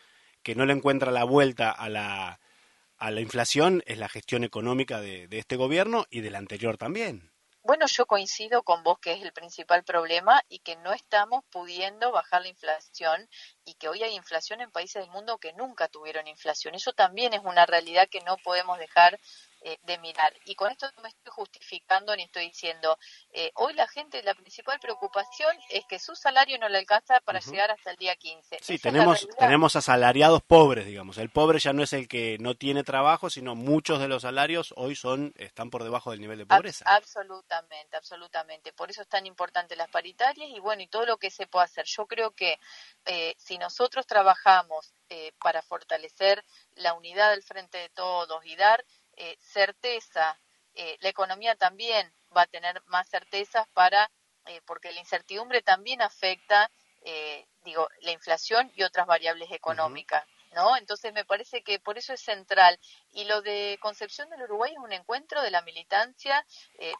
que 0.43 0.55
no 0.55 0.65
le 0.65 0.73
encuentra 0.73 1.13
la 1.13 1.25
vuelta 1.25 1.71
a 1.71 1.91
la, 1.91 2.41
a 2.97 3.11
la 3.11 3.21
inflación 3.21 3.83
es 3.85 3.99
la 3.99 4.09
gestión 4.09 4.43
económica 4.43 5.03
de, 5.03 5.29
de 5.29 5.39
este 5.39 5.57
gobierno 5.57 6.07
y 6.09 6.23
del 6.23 6.37
anterior 6.37 6.79
también. 6.79 7.31
Bueno, 7.63 7.85
yo 7.95 8.07
coincido 8.07 8.63
con 8.63 8.83
vos 8.83 8.99
que 9.01 9.13
es 9.13 9.23
el 9.23 9.35
principal 9.35 9.85
problema 9.85 10.43
y 10.49 10.61
que 10.61 10.77
no 10.77 10.95
estamos 10.95 11.45
pudiendo 11.51 12.11
bajar 12.11 12.41
la 12.41 12.49
inflación 12.49 13.29
y 13.67 13.75
que 13.75 13.91
hoy 13.91 14.03
hay 14.03 14.15
inflación 14.15 14.63
en 14.63 14.71
países 14.71 15.03
del 15.03 15.11
mundo 15.11 15.37
que 15.37 15.53
nunca 15.53 15.89
tuvieron 15.89 16.27
inflación. 16.27 16.75
Eso 16.75 16.95
también 16.95 17.35
es 17.35 17.43
una 17.45 17.67
realidad 17.67 18.09
que 18.11 18.23
no 18.23 18.39
podemos 18.39 18.79
dejar 18.79 19.21
eh, 19.63 19.79
de 19.83 19.99
mirar. 19.99 20.33
Y 20.47 20.55
con 20.55 20.71
esto 20.71 20.91
no 20.97 21.03
me 21.03 21.11
estoy 21.11 21.31
justificando 21.35 22.17
ni 22.17 22.23
estoy 22.23 22.47
diciendo, 22.47 22.97
eh, 23.31 23.51
hoy 23.57 23.75
la 23.75 23.87
gente, 23.89 24.23
la 24.23 24.33
principal 24.33 24.81
preocupación 24.81 25.55
es 25.69 25.85
que 25.85 25.99
su 25.99 26.17
salario 26.17 26.59
no 26.59 26.71
le 26.71 26.79
alcanza 26.79 27.21
para 27.21 27.41
llegar 27.41 27.71
hasta 27.71 27.91
el 27.91 27.99
día 27.99 28.17
15. 28.17 28.61
Sí, 28.63 28.79
tenemos, 28.79 29.29
tenemos 29.39 29.77
asalariados 29.77 30.41
pobres, 30.43 30.87
digamos. 30.87 31.19
El 31.19 31.29
pobre 31.29 31.59
ya 31.59 31.75
no 31.75 31.83
es 31.83 31.93
el 31.93 32.09
que 32.09 32.39
no 32.41 32.55
tiene 32.55 32.85
trabajo, 32.85 33.29
sino 33.29 33.55
muchos 33.55 34.01
de 34.01 34.09
los 34.09 34.23
salarios 34.23 34.73
hoy 34.79 34.97
son 34.97 35.35
están 35.37 35.69
por 35.69 35.85
debajo 35.85 36.11
del 36.11 36.23
nivel 36.23 36.39
de 36.39 36.47
pobreza. 36.47 36.87
absolutamente, 36.87 37.99
absolutamente. 37.99 38.73
Por 38.73 38.91
eso 38.91 39.03
es 39.03 39.09
tan 39.09 39.27
importante 39.27 39.77
las 39.77 39.91
paritarias 39.91 40.49
y 40.49 40.59
bueno, 40.59 40.81
y 40.81 40.89
todo 40.89 41.05
lo 41.05 41.19
que 41.19 41.31
se 41.31 41.47
puede 41.47 41.67
hacer. 41.67 41.85
Yo 41.85 42.07
creo 42.07 42.31
que 42.31 42.59
eh, 43.05 43.35
si 43.37 43.59
nosotros 43.59 44.07
trabajamos 44.07 44.95
para 45.43 45.61
fortalecer 45.61 46.45
la 46.77 46.95
unidad 46.95 47.31
del 47.31 47.43
frente 47.43 47.79
de 47.79 47.89
todos 47.89 48.47
y 48.47 48.55
dar 48.55 48.85
eh, 49.23 49.37
certeza, 49.39 50.35
eh, 50.73 50.97
la 51.01 51.11
economía 51.11 51.55
también 51.55 52.11
va 52.35 52.43
a 52.43 52.47
tener 52.47 52.83
más 52.87 53.07
certezas 53.07 53.69
para, 53.75 54.11
eh, 54.47 54.63
porque 54.65 54.93
la 54.93 55.01
incertidumbre 55.01 55.61
también 55.61 56.01
afecta, 56.01 56.71
digo, 57.65 57.89
la 58.01 58.13
inflación 58.13 58.71
y 58.75 58.83
otras 58.83 59.07
variables 59.07 59.51
económicas. 59.53 60.25
¿No? 60.53 60.77
Entonces 60.77 61.13
me 61.13 61.25
parece 61.25 61.63
que 61.63 61.79
por 61.79 61.97
eso 61.97 62.13
es 62.13 62.21
central. 62.21 62.77
Y 63.13 63.23
lo 63.25 63.41
de 63.41 63.79
Concepción 63.81 64.29
del 64.31 64.43
Uruguay 64.43 64.73
es 64.73 64.79
un 64.79 64.93
encuentro 64.93 65.43
de 65.43 65.53
la 65.53 65.63
militancia 65.63 66.45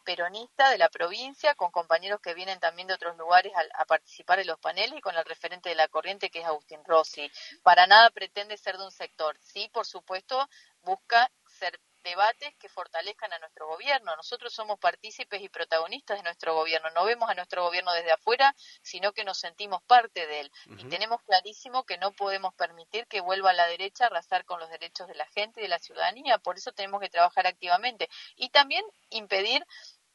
peronista 0.05 0.69
de 0.69 0.77
la 0.77 0.87
provincia, 0.87 1.53
con 1.55 1.69
compañeros 1.69 2.21
que 2.21 2.33
vienen 2.33 2.61
también 2.61 2.87
de 2.87 2.93
otros 2.93 3.17
lugares 3.17 3.51
a, 3.53 3.81
a, 3.81 3.85
participar 3.85 4.39
en 4.39 4.47
los 4.47 4.57
paneles 4.59 4.97
y 4.97 5.01
con 5.01 5.17
el 5.17 5.25
referente 5.25 5.67
de 5.67 5.75
la 5.75 5.89
corriente 5.89 6.29
que 6.29 6.39
es 6.39 6.45
Agustín 6.45 6.81
Rossi. 6.85 7.29
Para 7.61 7.87
nada 7.87 8.09
pretende 8.11 8.55
ser 8.55 8.77
de 8.77 8.85
un 8.85 8.91
sector. 8.91 9.37
Sí, 9.41 9.69
por 9.73 9.85
supuesto, 9.85 10.47
busca 10.83 11.29
ser 11.45 11.77
debates 12.03 12.55
que 12.57 12.69
fortalezcan 12.69 13.31
a 13.33 13.39
nuestro 13.39 13.67
gobierno. 13.67 14.15
Nosotros 14.15 14.53
somos 14.53 14.79
partícipes 14.79 15.41
y 15.41 15.49
protagonistas 15.49 16.17
de 16.17 16.23
nuestro 16.23 16.53
gobierno. 16.55 16.89
No 16.91 17.05
vemos 17.05 17.29
a 17.29 17.33
nuestro 17.33 17.63
gobierno 17.63 17.93
desde 17.93 18.11
afuera, 18.11 18.55
sino 18.81 19.13
que 19.13 19.23
nos 19.23 19.37
sentimos 19.39 19.81
parte 19.83 20.27
de 20.27 20.41
él. 20.41 20.51
Y 20.77 20.85
tenemos 20.85 21.21
clarísimo 21.23 21.83
que 21.83 21.97
no 21.97 22.11
podemos 22.11 22.53
permitir 22.55 23.07
que 23.07 23.21
vuelva 23.21 23.51
a 23.51 23.53
la 23.53 23.67
derecha 23.67 24.05
a 24.05 24.07
arrasar 24.07 24.45
con 24.45 24.59
los 24.59 24.69
derechos 24.69 25.07
de 25.07 25.15
la 25.15 25.25
gente 25.27 25.59
y 25.59 25.63
de 25.63 25.69
la 25.69 25.79
ciudadanía. 25.79 26.37
Por 26.37 26.57
eso 26.57 26.71
tenemos 26.71 27.01
que 27.01 27.09
trabajar 27.09 27.47
activamente. 27.47 28.09
Y 28.35 28.49
también 28.49 28.83
impedir 29.09 29.65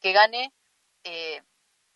que 0.01 0.11
gane. 0.13 0.53
Eh, 1.03 1.41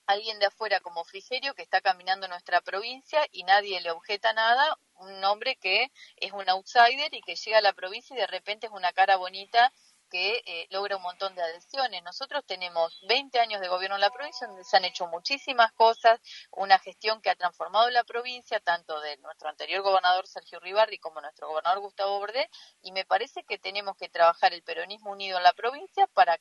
alguien 0.07 0.39
de 0.39 0.47
afuera 0.47 0.79
como 0.81 1.05
Frigerio 1.05 1.53
que 1.53 1.61
está 1.61 1.79
caminando 1.79 2.25
en 2.25 2.31
nuestra 2.31 2.59
provincia 2.61 3.25
y 3.31 3.43
nadie 3.43 3.79
le 3.81 3.91
objeta 3.91 4.33
nada, 4.33 4.77
un 5.01 5.23
hombre 5.25 5.57
que 5.57 5.91
es 6.17 6.31
un 6.31 6.47
outsider 6.49 7.13
y 7.13 7.21
que 7.21 7.35
llega 7.35 7.57
a 7.57 7.61
la 7.61 7.73
provincia 7.73 8.15
y 8.15 8.19
de 8.19 8.27
repente 8.27 8.67
es 8.67 8.73
una 8.73 8.93
cara 8.93 9.17
bonita 9.17 9.71
que 10.11 10.43
eh, 10.45 10.67
logra 10.69 10.97
un 10.97 11.03
montón 11.03 11.33
de 11.35 11.41
adhesiones. 11.41 12.03
Nosotros 12.03 12.43
tenemos 12.45 12.99
20 13.07 13.39
años 13.39 13.61
de 13.61 13.69
gobierno 13.69 13.95
en 13.95 14.01
la 14.01 14.09
provincia 14.11 14.45
donde 14.45 14.65
se 14.65 14.75
han 14.75 14.83
hecho 14.83 15.07
muchísimas 15.07 15.71
cosas, 15.71 16.19
una 16.51 16.77
gestión 16.79 17.21
que 17.21 17.29
ha 17.29 17.35
transformado 17.35 17.89
la 17.89 18.03
provincia, 18.03 18.59
tanto 18.59 18.99
de 18.99 19.17
nuestro 19.17 19.49
anterior 19.49 19.81
gobernador 19.81 20.27
Sergio 20.27 20.59
Ribarri 20.59 20.99
como 20.99 21.21
nuestro 21.21 21.47
gobernador 21.47 21.79
Gustavo 21.79 22.19
Bordet, 22.19 22.49
y 22.81 22.91
me 22.91 23.05
parece 23.05 23.43
que 23.45 23.57
tenemos 23.57 23.95
que 23.95 24.09
trabajar 24.09 24.53
el 24.53 24.63
peronismo 24.63 25.11
unido 25.11 25.37
en 25.37 25.43
la 25.43 25.53
provincia 25.53 26.05
para 26.07 26.37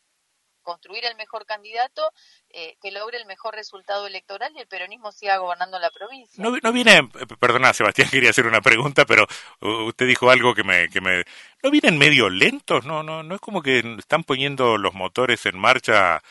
construir 0.70 1.04
el 1.04 1.16
mejor 1.16 1.46
candidato 1.46 2.12
eh, 2.50 2.76
que 2.80 2.92
logre 2.92 3.18
el 3.18 3.26
mejor 3.26 3.56
resultado 3.56 4.06
electoral 4.06 4.52
y 4.54 4.60
el 4.60 4.68
peronismo 4.68 5.10
siga 5.10 5.38
gobernando 5.38 5.80
la 5.80 5.90
provincia. 5.90 6.40
No, 6.40 6.56
no 6.62 6.72
viene, 6.72 7.08
perdona 7.40 7.72
Sebastián, 7.72 8.08
quería 8.10 8.30
hacer 8.30 8.46
una 8.46 8.60
pregunta, 8.60 9.04
pero 9.04 9.26
usted 9.60 10.06
dijo 10.06 10.30
algo 10.30 10.54
que 10.54 10.62
me, 10.62 10.88
que 10.88 11.00
me, 11.00 11.24
no 11.60 11.70
vienen 11.72 11.98
medio 11.98 12.30
lentos, 12.30 12.84
no, 12.84 13.02
no, 13.02 13.24
no 13.24 13.34
es 13.34 13.40
como 13.40 13.62
que 13.62 13.80
están 13.98 14.22
poniendo 14.22 14.78
los 14.78 14.94
motores 14.94 15.44
en 15.46 15.58
marcha 15.58 16.22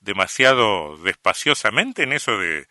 demasiado 0.00 0.98
despaciosamente 0.98 2.02
en 2.02 2.12
eso 2.12 2.38
de, 2.38 2.66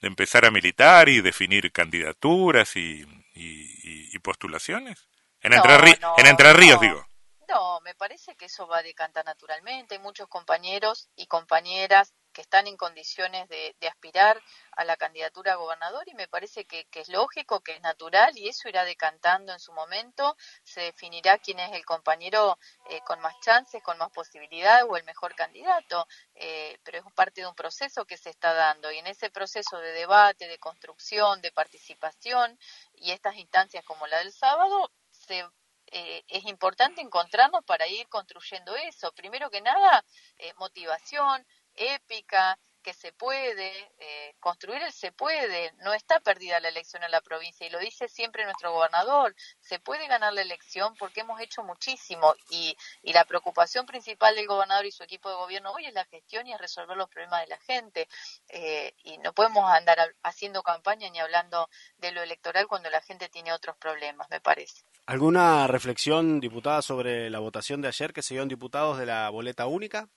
empezar 0.00 0.44
a 0.44 0.52
militar 0.52 1.08
y 1.08 1.20
definir 1.20 1.72
candidaturas 1.72 2.76
y, 2.76 3.04
y, 3.34 4.16
postulaciones. 4.20 5.08
En, 5.40 5.54
entre, 5.54 5.74
en 6.18 6.26
Entre 6.26 6.52
Ríos, 6.52 6.80
digo. 6.80 7.07
No, 7.48 7.80
me 7.80 7.94
parece 7.94 8.36
que 8.36 8.44
eso 8.44 8.66
va 8.66 8.78
a 8.78 8.82
decantar 8.82 9.24
naturalmente. 9.24 9.94
Hay 9.94 10.00
muchos 10.00 10.28
compañeros 10.28 11.08
y 11.16 11.26
compañeras 11.26 12.12
que 12.34 12.42
están 12.42 12.66
en 12.66 12.76
condiciones 12.76 13.48
de, 13.48 13.74
aspirar 13.88 14.38
a 14.72 14.84
la 14.84 14.98
candidatura 14.98 15.54
a 15.54 15.56
gobernador 15.56 16.04
y 16.08 16.14
me 16.14 16.28
parece 16.28 16.66
que, 16.66 16.86
es 16.92 17.08
lógico, 17.08 17.60
que 17.60 17.72
es 17.72 17.80
natural 17.80 18.36
y 18.36 18.48
eso 18.48 18.68
irá 18.68 18.84
decantando 18.84 19.52
en 19.52 19.60
su 19.60 19.72
momento. 19.72 20.36
Se 20.62 20.82
definirá 20.82 21.38
quién 21.38 21.58
es 21.58 21.72
el 21.72 21.86
compañero 21.86 22.58
eh, 22.90 23.00
con 23.06 23.18
más 23.20 23.34
chances, 23.40 23.82
con 23.82 23.96
más 23.96 24.10
posibilidades 24.10 24.84
o 24.86 24.98
el 24.98 25.04
mejor 25.04 25.34
candidato. 25.34 26.06
Eh, 26.34 26.78
pero 26.84 26.98
es 26.98 27.04
parte 27.14 27.40
de 27.40 27.46
un 27.46 27.54
proceso 27.54 28.04
que 28.04 28.18
se 28.18 28.28
está 28.28 28.52
dando 28.52 28.92
y 28.92 28.98
en 28.98 29.06
ese 29.06 29.30
proceso 29.30 29.78
de 29.78 29.92
debate, 29.92 30.48
de 30.48 30.58
construcción, 30.58 31.40
de 31.40 31.50
participación 31.50 32.58
y 32.92 33.12
estas 33.12 33.36
instancias 33.36 33.84
como 33.86 34.06
la 34.06 34.18
del 34.18 34.32
sábado 34.32 34.92
se 35.10 35.46
eh, 35.92 36.24
es 36.28 36.44
importante 36.44 37.00
encontrarnos 37.00 37.64
para 37.64 37.86
ir 37.86 38.08
construyendo 38.08 38.74
eso. 38.76 39.12
Primero 39.12 39.50
que 39.50 39.60
nada, 39.60 40.04
eh, 40.38 40.52
motivación, 40.58 41.46
épica, 41.74 42.58
que 42.82 42.94
se 42.94 43.12
puede, 43.12 43.70
eh, 43.98 44.34
construir 44.40 44.82
el 44.82 44.92
se 44.92 45.12
puede, 45.12 45.72
no 45.78 45.92
está 45.92 46.20
perdida 46.20 46.60
la 46.60 46.68
elección 46.68 47.02
en 47.02 47.10
la 47.10 47.20
provincia 47.20 47.66
y 47.66 47.70
lo 47.70 47.78
dice 47.78 48.08
siempre 48.08 48.44
nuestro 48.44 48.72
gobernador, 48.72 49.34
se 49.60 49.78
puede 49.78 50.06
ganar 50.06 50.32
la 50.32 50.42
elección 50.42 50.94
porque 50.96 51.20
hemos 51.20 51.40
hecho 51.40 51.62
muchísimo 51.62 52.34
y, 52.50 52.76
y 53.02 53.12
la 53.12 53.24
preocupación 53.24 53.84
principal 53.84 54.34
del 54.36 54.46
gobernador 54.46 54.86
y 54.86 54.92
su 54.92 55.02
equipo 55.02 55.28
de 55.28 55.36
gobierno 55.36 55.72
hoy 55.72 55.86
es 55.86 55.92
la 55.92 56.06
gestión 56.06 56.46
y 56.46 56.54
es 56.54 56.60
resolver 56.60 56.96
los 56.96 57.10
problemas 57.10 57.42
de 57.42 57.48
la 57.48 57.58
gente 57.58 58.08
eh, 58.48 58.94
y 59.02 59.18
no 59.18 59.32
podemos 59.34 59.70
andar 59.70 60.14
haciendo 60.22 60.62
campaña 60.62 61.10
ni 61.10 61.18
hablando 61.18 61.68
de 61.98 62.12
lo 62.12 62.22
electoral 62.22 62.68
cuando 62.68 62.90
la 62.90 63.02
gente 63.02 63.28
tiene 63.28 63.52
otros 63.52 63.76
problemas, 63.76 64.30
me 64.30 64.40
parece. 64.40 64.87
¿Alguna 65.08 65.66
reflexión, 65.68 66.38
diputada, 66.38 66.82
sobre 66.82 67.30
la 67.30 67.38
votación 67.38 67.80
de 67.80 67.88
ayer 67.88 68.12
que 68.12 68.20
se 68.20 68.34
dio 68.34 68.42
en 68.42 68.48
diputados 68.50 68.98
de 68.98 69.06
la 69.06 69.30
boleta 69.30 69.66
única? 69.66 70.10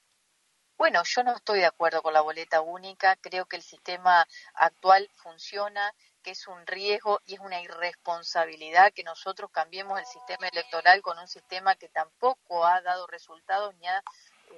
Bueno, 0.77 1.01
yo 1.05 1.23
no 1.23 1.33
estoy 1.33 1.59
de 1.59 1.65
acuerdo 1.65 2.01
con 2.01 2.11
la 2.11 2.19
boleta 2.19 2.59
única, 2.59 3.15
creo 3.15 3.45
que 3.45 3.55
el 3.55 3.61
sistema 3.61 4.27
actual 4.53 5.09
funciona, 5.15 5.95
que 6.21 6.31
es 6.31 6.45
un 6.45 6.67
riesgo 6.67 7.21
y 7.25 7.35
es 7.35 7.39
una 7.39 7.61
irresponsabilidad 7.61 8.91
que 8.91 9.03
nosotros 9.03 9.49
cambiemos 9.49 9.97
el 9.97 10.05
sistema 10.05 10.49
electoral 10.49 11.01
con 11.01 11.17
un 11.19 11.27
sistema 11.29 11.75
que 11.75 11.87
tampoco 11.87 12.65
ha 12.65 12.81
dado 12.81 13.07
resultados 13.07 13.73
ni 13.75 13.87
ha 13.87 14.03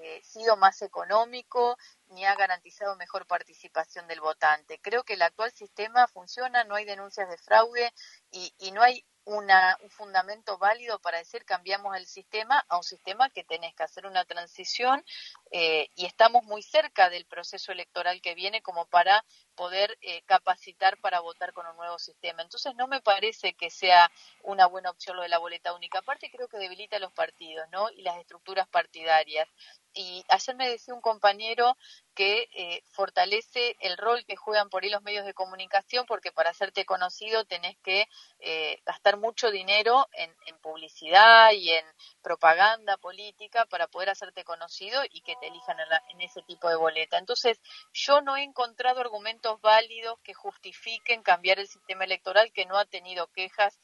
eh, 0.01 0.19
sido 0.23 0.57
más 0.57 0.81
económico 0.81 1.77
ni 2.13 2.25
ha 2.25 2.35
garantizado 2.35 2.95
mejor 2.95 3.25
participación 3.25 4.07
del 4.07 4.21
votante. 4.21 4.79
Creo 4.81 5.03
que 5.03 5.13
el 5.13 5.21
actual 5.21 5.51
sistema 5.51 6.07
funciona, 6.07 6.63
no 6.63 6.75
hay 6.75 6.85
denuncias 6.85 7.29
de 7.29 7.37
fraude 7.37 7.93
y, 8.31 8.71
no 8.71 8.81
hay 8.81 9.05
una, 9.25 9.77
un 9.81 9.89
fundamento 9.89 10.57
válido 10.57 10.99
para 10.99 11.19
decir 11.19 11.45
cambiamos 11.45 11.95
el 11.95 12.05
sistema 12.05 12.65
a 12.67 12.77
un 12.77 12.83
sistema 12.83 13.29
que 13.29 13.43
tenés 13.43 13.73
que 13.73 13.83
hacer 13.83 14.05
una 14.05 14.25
transición 14.25 15.03
eh, 15.51 15.89
y 15.95 16.05
estamos 16.05 16.43
muy 16.43 16.61
cerca 16.61 17.09
del 17.09 17.25
proceso 17.25 17.71
electoral 17.71 18.21
que 18.21 18.35
viene 18.35 18.61
como 18.61 18.85
para 18.87 19.23
poder 19.55 19.97
eh, 20.01 20.23
capacitar 20.23 20.97
para 20.97 21.19
votar 21.19 21.53
con 21.53 21.67
un 21.67 21.75
nuevo 21.77 21.99
sistema. 21.99 22.41
Entonces 22.41 22.75
no 22.75 22.87
me 22.87 23.01
parece 23.01 23.53
que 23.53 23.69
sea 23.69 24.11
una 24.41 24.65
buena 24.65 24.89
opción 24.89 25.15
lo 25.15 25.21
de 25.21 25.29
la 25.29 25.37
boleta 25.37 25.73
única. 25.73 25.99
Aparte 25.99 26.29
creo 26.31 26.47
que 26.47 26.57
debilita 26.57 26.99
los 26.99 27.13
partidos 27.13 27.67
¿no? 27.71 27.89
y 27.91 28.01
las 28.01 28.17
estructuras 28.17 28.67
partidarias. 28.67 29.47
Y 29.93 30.25
ayer 30.29 30.55
me 30.55 30.69
decía 30.69 30.93
un 30.93 31.01
compañero 31.01 31.77
que 32.13 32.47
eh, 32.53 32.83
fortalece 32.91 33.75
el 33.79 33.97
rol 33.97 34.23
que 34.25 34.35
juegan 34.35 34.69
por 34.69 34.83
ahí 34.83 34.89
los 34.89 35.01
medios 35.01 35.25
de 35.25 35.33
comunicación, 35.33 36.05
porque 36.05 36.31
para 36.31 36.51
hacerte 36.51 36.85
conocido 36.85 37.45
tenés 37.45 37.77
que 37.79 38.07
eh, 38.39 38.79
gastar 38.85 39.17
mucho 39.17 39.51
dinero 39.51 40.07
en, 40.13 40.31
publicidad 40.61 41.51
y 41.51 41.71
en 41.71 41.85
propaganda 42.21 42.95
política 42.95 43.65
para 43.65 43.87
poder 43.87 44.09
hacerte 44.09 44.45
conocido 44.45 45.01
y 45.11 45.21
que 45.21 45.35
te 45.41 45.47
elijan 45.47 45.77
en, 45.77 45.87
en 46.09 46.21
ese 46.21 46.41
tipo 46.43 46.69
de 46.69 46.77
boleta. 46.77 47.17
Entonces, 47.17 47.59
yo 47.91 48.21
no 48.21 48.37
he 48.37 48.43
encontrado 48.43 49.01
argumentos 49.01 49.59
válidos 49.59 50.19
que 50.23 50.33
justifiquen 50.33 51.21
cambiar 51.21 51.59
el 51.59 51.67
sistema 51.67 52.05
electoral 52.05 52.53
que 52.53 52.65
no 52.65 52.77
ha 52.77 52.85
tenido 52.85 53.27
quejas 53.27 53.77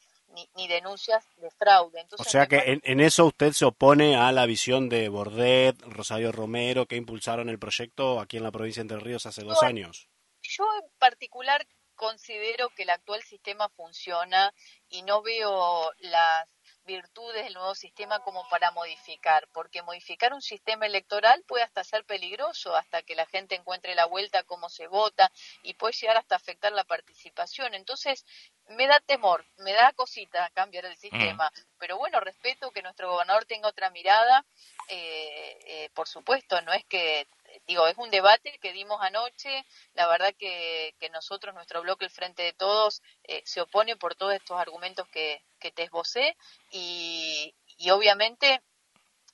ni, 0.55 0.67
denuncias 0.67 1.27
de 1.37 1.49
fraude. 1.51 2.05
o 2.17 2.23
sea 2.23 2.47
que 2.47 2.79
en, 2.83 2.99
eso 2.99 3.25
usted 3.25 3.51
se 3.53 3.65
opone 3.65 4.15
a 4.15 4.31
la 4.31 4.45
visión 4.45 4.89
de 4.89 5.09
Bordet, 5.09 5.81
Rosario 5.81 6.31
Romero, 6.31 6.85
que 6.85 6.95
impulsaron 6.95 7.49
el 7.49 7.59
proyecto 7.59 8.19
aquí 8.19 8.37
en 8.37 8.43
la 8.43 8.51
provincia 8.51 8.81
de 8.81 8.93
Entre 8.93 8.99
Ríos 8.99 9.25
hace 9.25 9.43
dos 9.43 9.61
años. 9.63 10.09
Yo 10.41 10.65
en 10.81 10.89
particular 10.97 11.65
considero 11.95 12.69
que 12.69 12.83
el 12.83 12.91
actual 12.91 13.21
sistema 13.23 13.67
funciona 13.69 14.53
y 14.87 15.01
no 15.01 15.21
veo 15.21 15.91
las 15.99 16.47
virtudes 16.89 17.43
del 17.43 17.53
nuevo 17.53 17.75
sistema 17.75 18.19
como 18.19 18.47
para 18.49 18.71
modificar, 18.71 19.47
porque 19.53 19.83
modificar 19.83 20.33
un 20.33 20.41
sistema 20.41 20.87
electoral 20.87 21.43
puede 21.47 21.63
hasta 21.63 21.83
ser 21.83 22.03
peligroso, 22.03 22.75
hasta 22.75 23.03
que 23.03 23.13
la 23.13 23.27
gente 23.27 23.53
encuentre 23.53 23.93
la 23.93 24.05
vuelta 24.05 24.41
cómo 24.43 24.69
se 24.69 24.87
vota 24.87 25.31
y 25.61 25.75
puede 25.75 25.93
llegar 25.93 26.17
hasta 26.17 26.35
afectar 26.35 26.71
la 26.71 26.83
participación. 26.83 27.75
Entonces, 27.75 28.25
me 28.69 28.87
da 28.87 28.99
temor, 28.99 29.45
me 29.57 29.73
da 29.73 29.93
cosita 29.93 30.49
cambiar 30.55 30.85
el 30.85 30.97
sistema, 30.97 31.51
mm. 31.53 31.77
pero 31.77 31.97
bueno, 31.97 32.19
respeto 32.19 32.71
que 32.71 32.81
nuestro 32.81 33.11
gobernador 33.11 33.45
tenga 33.45 33.69
otra 33.69 33.91
mirada, 33.91 34.43
eh, 34.87 35.59
eh, 35.65 35.89
por 35.93 36.07
supuesto, 36.07 36.59
no 36.61 36.73
es 36.73 36.83
que 36.85 37.27
digo, 37.67 37.87
es 37.87 37.97
un 37.97 38.09
debate 38.09 38.57
que 38.61 38.73
dimos 38.73 39.01
anoche. 39.01 39.65
La 39.93 40.07
verdad 40.07 40.33
que, 40.37 40.95
que 40.99 41.09
nosotros, 41.09 41.53
nuestro 41.53 41.81
bloque, 41.81 42.05
el 42.05 42.11
Frente 42.11 42.43
de 42.43 42.53
Todos, 42.53 43.01
eh, 43.23 43.41
se 43.45 43.61
opone 43.61 43.95
por 43.95 44.15
todos 44.15 44.33
estos 44.33 44.59
argumentos 44.59 45.07
que, 45.09 45.41
que 45.59 45.71
te 45.71 45.83
esbocé 45.83 46.35
y, 46.71 47.53
y 47.77 47.89
obviamente 47.91 48.61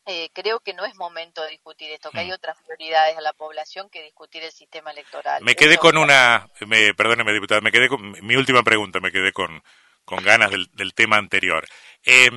eh, 0.07 0.29
creo 0.33 0.59
que 0.59 0.73
no 0.73 0.85
es 0.85 0.95
momento 0.95 1.41
de 1.41 1.49
discutir 1.49 1.91
esto, 1.91 2.11
que 2.11 2.19
hay 2.19 2.29
mm. 2.29 2.33
otras 2.35 2.57
prioridades 2.63 3.17
a 3.17 3.21
la 3.21 3.33
población 3.33 3.89
que 3.89 4.03
discutir 4.03 4.43
el 4.43 4.51
sistema 4.51 4.91
electoral. 4.91 5.43
Me 5.43 5.55
quedé 5.55 5.77
con 5.77 5.97
una, 5.97 6.47
me, 6.67 6.93
perdóneme 6.93 7.33
diputada, 7.33 7.61
me 7.61 7.71
quedé 7.71 7.89
con 7.89 8.11
mi 8.25 8.35
última 8.35 8.61
pregunta, 8.61 8.99
me 8.99 9.11
quedé 9.11 9.33
con, 9.33 9.63
con 10.03 10.23
ganas 10.23 10.51
del, 10.51 10.69
del 10.73 10.93
tema 10.93 11.17
anterior. 11.17 11.67
Eh, 12.03 12.29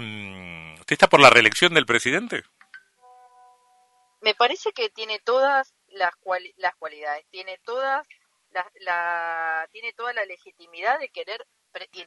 ¿Usted 0.81 0.95
está 0.95 1.09
por 1.09 1.21
la 1.21 1.29
reelección 1.29 1.75
del 1.75 1.85
presidente? 1.85 2.43
Me 4.21 4.35
parece 4.35 4.73
que 4.73 4.91
tiene 4.91 5.19
todas 5.21 5.75
las, 5.89 6.13
las 6.57 6.75
cualidades, 6.77 7.27
tiene 7.31 7.59
todas 7.65 8.07
la, 8.81 9.69
tiene 9.73 9.93
toda 9.93 10.13
la 10.13 10.25
legitimidad 10.25 10.99
de 10.99 11.11
querer 11.11 11.47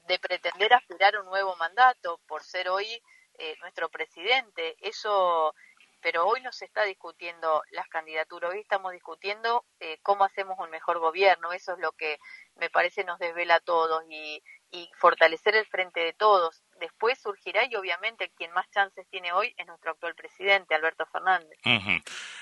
de 0.08 0.20
pretender 0.20 0.74
aspirar 0.74 1.18
un 1.18 1.28
nuevo 1.28 1.56
mandato 1.56 2.20
por 2.28 2.44
ser 2.44 2.68
hoy 2.68 3.02
eh, 3.38 3.56
nuestro 3.62 3.90
presidente. 3.90 4.76
Eso, 4.82 5.54
pero 6.02 6.26
hoy 6.26 6.42
no 6.42 6.52
se 6.52 6.66
está 6.66 6.84
discutiendo 6.84 7.64
las 7.72 7.88
candidaturas, 7.88 8.52
hoy 8.52 8.60
estamos 8.60 8.92
discutiendo 8.92 9.64
eh, 9.80 10.00
cómo 10.02 10.24
hacemos 10.26 10.58
un 10.60 10.72
mejor 10.72 11.00
gobierno. 11.00 11.54
Eso 11.54 11.74
es 11.74 11.80
lo 11.80 11.92
que 11.94 12.18
me 12.56 12.70
parece 12.70 13.04
nos 13.04 13.20
desvela 13.20 13.56
a 13.56 13.60
todos 13.62 14.04
y, 14.10 14.44
y 14.72 14.90
fortalecer 14.98 15.56
el 15.56 15.68
frente 15.68 16.02
de 16.02 16.14
todos. 16.14 16.64
Después 16.82 17.20
surgirá 17.20 17.62
y 17.70 17.76
obviamente 17.76 18.32
quien 18.36 18.52
más 18.54 18.70
chances 18.72 19.06
tiene 19.12 19.32
hoy 19.32 19.54
es 19.56 19.68
nuestro 19.68 19.92
actual 19.92 20.16
presidente, 20.16 20.74
Alberto 20.74 21.06
Fernández. 21.12 21.58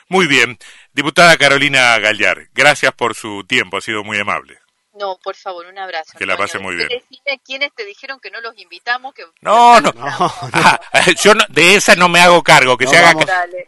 Muy 0.08 0.28
bien. 0.28 0.58
Diputada 0.93 1.38
Carolina 1.38 1.99
Gallar, 1.99 2.47
gracias 2.54 2.93
por 2.93 3.15
su 3.15 3.43
tiempo, 3.43 3.78
ha 3.78 3.82
sido 3.82 4.06
muy 4.06 4.17
amable. 4.17 4.60
No, 4.93 5.17
por 5.21 5.36
favor, 5.36 5.65
un 5.65 5.78
abrazo. 5.78 6.17
Que 6.17 6.25
la 6.25 6.38
pase 6.38 6.58
muy 6.58 6.75
bien. 6.75 6.88
¿Quiénes 7.45 7.73
te 7.75 7.84
dijeron 7.86 8.19
que 8.21 8.32
no 8.32 8.39
los 8.39 8.58
invitamos? 8.58 9.13
Que 9.13 9.25
no, 9.41 9.80
no, 9.82 9.91
ah, 10.54 10.80
yo 11.21 11.34
de 11.49 11.75
esa 11.75 11.95
no 11.95 12.08
me 12.08 12.21
hago 12.21 12.41
cargo, 12.41 12.78
que 12.78 12.88
se 12.88 12.97
haga 12.97 13.13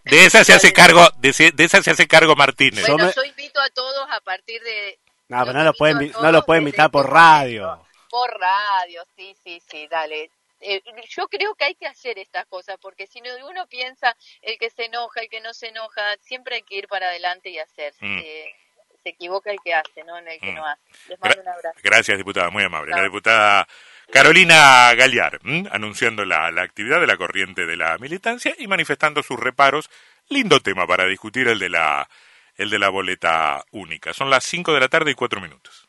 de 0.06 0.26
esa 0.26 0.46
se 0.46 0.54
hace 0.54 0.72
cargo, 0.72 1.06
de, 1.18 1.52
de, 1.54 1.64
esa 1.64 1.84
se 1.84 1.92
hace 1.92 2.08
cargo 2.08 2.36
Martínez. 2.36 2.88
Bueno, 2.88 3.12
yo 3.14 3.24
invito 3.24 3.60
a 3.60 3.70
todos 3.70 4.08
a 4.10 4.22
partir 4.22 4.62
de 4.64 5.00
No, 5.28 5.46
pero 5.46 5.60
no 5.60 5.66
lo 5.66 5.74
pueden 5.74 6.12
no 6.22 6.32
lo 6.32 6.46
puede 6.46 6.60
invitar 6.60 6.90
por 6.90 7.10
radio. 7.10 7.86
por 8.10 8.32
radio, 8.40 9.04
sí, 9.18 9.36
sí, 9.44 9.62
sí, 9.70 9.88
dale. 9.90 10.32
Eh, 10.62 10.82
yo 11.10 11.28
creo 11.28 11.56
que 11.56 11.66
hay 11.66 11.76
que 11.76 11.88
hacer 11.88 12.20
estas 12.20 12.46
cosas, 12.46 12.78
porque 12.82 13.08
si 13.08 13.20
no 13.22 13.30
uno 13.50 13.68
piensa 13.68 14.16
el 14.42 14.58
que 14.58 14.70
se 14.70 14.86
enoja, 14.86 15.22
el 15.22 15.30
que 15.30 15.42
no 15.42 15.54
se 15.54 15.68
enoja, 15.68 16.02
siempre 16.22 16.56
hay 16.56 16.64
que 16.64 16.76
ir 16.76 16.88
para 16.88 17.08
adelante 17.08 17.50
y 17.50 17.60
hacer. 17.60 17.94
Mm. 18.00 18.20
Eh, 18.20 18.56
se 19.04 19.10
equivoca 19.10 19.52
el 19.52 19.58
que 19.64 19.74
hace, 19.74 20.04
no 20.04 20.18
en 20.18 20.28
el 20.28 20.40
que 20.40 20.52
mm. 20.52 20.56
no 20.56 20.66
hace. 20.66 20.82
Les 21.10 21.20
mando 21.20 21.42
un 21.42 21.48
abrazo. 21.48 21.80
Gracias, 21.84 22.18
diputada, 22.18 22.50
muy 22.50 22.64
amable. 22.64 22.92
La 22.92 23.04
diputada 23.04 23.68
Carolina 24.12 24.94
Galear, 24.94 25.40
anunciando 25.72 26.26
la, 26.26 26.52
la 26.52 26.64
actividad 26.64 27.00
de 27.00 27.08
la 27.08 27.18
corriente 27.18 27.66
de 27.66 27.78
la 27.78 27.98
militancia 27.98 28.54
y 28.58 28.68
manifestando 28.68 29.24
sus 29.24 29.40
reparos. 29.40 29.90
Lindo 30.30 30.60
tema 30.60 30.86
para 30.86 31.08
discutir 31.08 31.48
el 31.48 31.60
de 31.60 31.70
la, 31.70 32.08
el 32.56 32.70
de 32.70 32.80
la 32.80 32.90
boleta 32.90 33.64
única. 33.72 34.14
Son 34.14 34.30
las 34.30 34.44
5 34.44 34.74
de 34.74 34.80
la 34.80 34.88
tarde 34.88 35.12
y 35.12 35.16
4 35.16 35.42
minutos. 35.42 35.88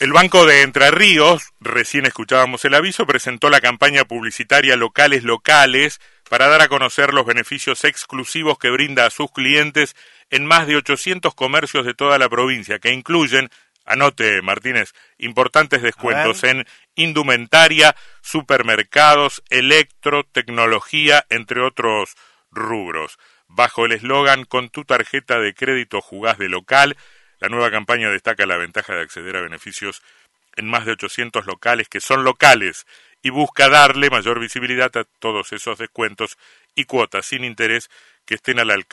El 0.00 0.12
Banco 0.12 0.44
de 0.44 0.60
Entre 0.60 0.90
Ríos, 0.90 1.44
recién 1.60 2.04
escuchábamos 2.04 2.62
el 2.66 2.74
aviso, 2.74 3.06
presentó 3.06 3.48
la 3.48 3.62
campaña 3.62 4.04
publicitaria 4.04 4.76
Locales 4.76 5.24
Locales 5.24 5.98
para 6.28 6.48
dar 6.48 6.62
a 6.62 6.68
conocer 6.68 7.14
los 7.14 7.26
beneficios 7.26 7.84
exclusivos 7.84 8.58
que 8.58 8.70
brinda 8.70 9.06
a 9.06 9.10
sus 9.10 9.30
clientes 9.30 9.94
en 10.30 10.44
más 10.44 10.66
de 10.66 10.76
800 10.76 11.34
comercios 11.34 11.86
de 11.86 11.94
toda 11.94 12.18
la 12.18 12.28
provincia, 12.28 12.78
que 12.78 12.92
incluyen, 12.92 13.50
anote 13.84 14.42
Martínez, 14.42 14.92
importantes 15.18 15.82
descuentos 15.82 16.42
en 16.44 16.66
indumentaria, 16.96 17.94
supermercados, 18.22 19.42
electro, 19.50 20.24
tecnología, 20.24 21.24
entre 21.30 21.60
otros 21.60 22.16
rubros. 22.50 23.18
Bajo 23.48 23.86
el 23.86 23.92
eslogan 23.92 24.44
Con 24.44 24.70
tu 24.70 24.84
tarjeta 24.84 25.38
de 25.38 25.54
crédito 25.54 26.00
jugás 26.00 26.38
de 26.38 26.48
local, 26.48 26.96
la 27.38 27.48
nueva 27.48 27.70
campaña 27.70 28.10
destaca 28.10 28.46
la 28.46 28.56
ventaja 28.56 28.94
de 28.94 29.02
acceder 29.02 29.36
a 29.36 29.42
beneficios 29.42 30.02
en 30.56 30.66
más 30.66 30.86
de 30.86 30.92
800 30.92 31.46
locales 31.46 31.88
que 31.88 32.00
son 32.00 32.24
locales 32.24 32.86
y 33.26 33.30
busca 33.30 33.68
darle 33.68 34.08
mayor 34.08 34.38
visibilidad 34.38 34.96
a 34.96 35.02
todos 35.18 35.52
esos 35.52 35.78
descuentos 35.78 36.38
y 36.76 36.84
cuotas 36.84 37.26
sin 37.26 37.42
interés 37.42 37.90
que 38.24 38.36
estén 38.36 38.60
al 38.60 38.70
alcance 38.70 38.86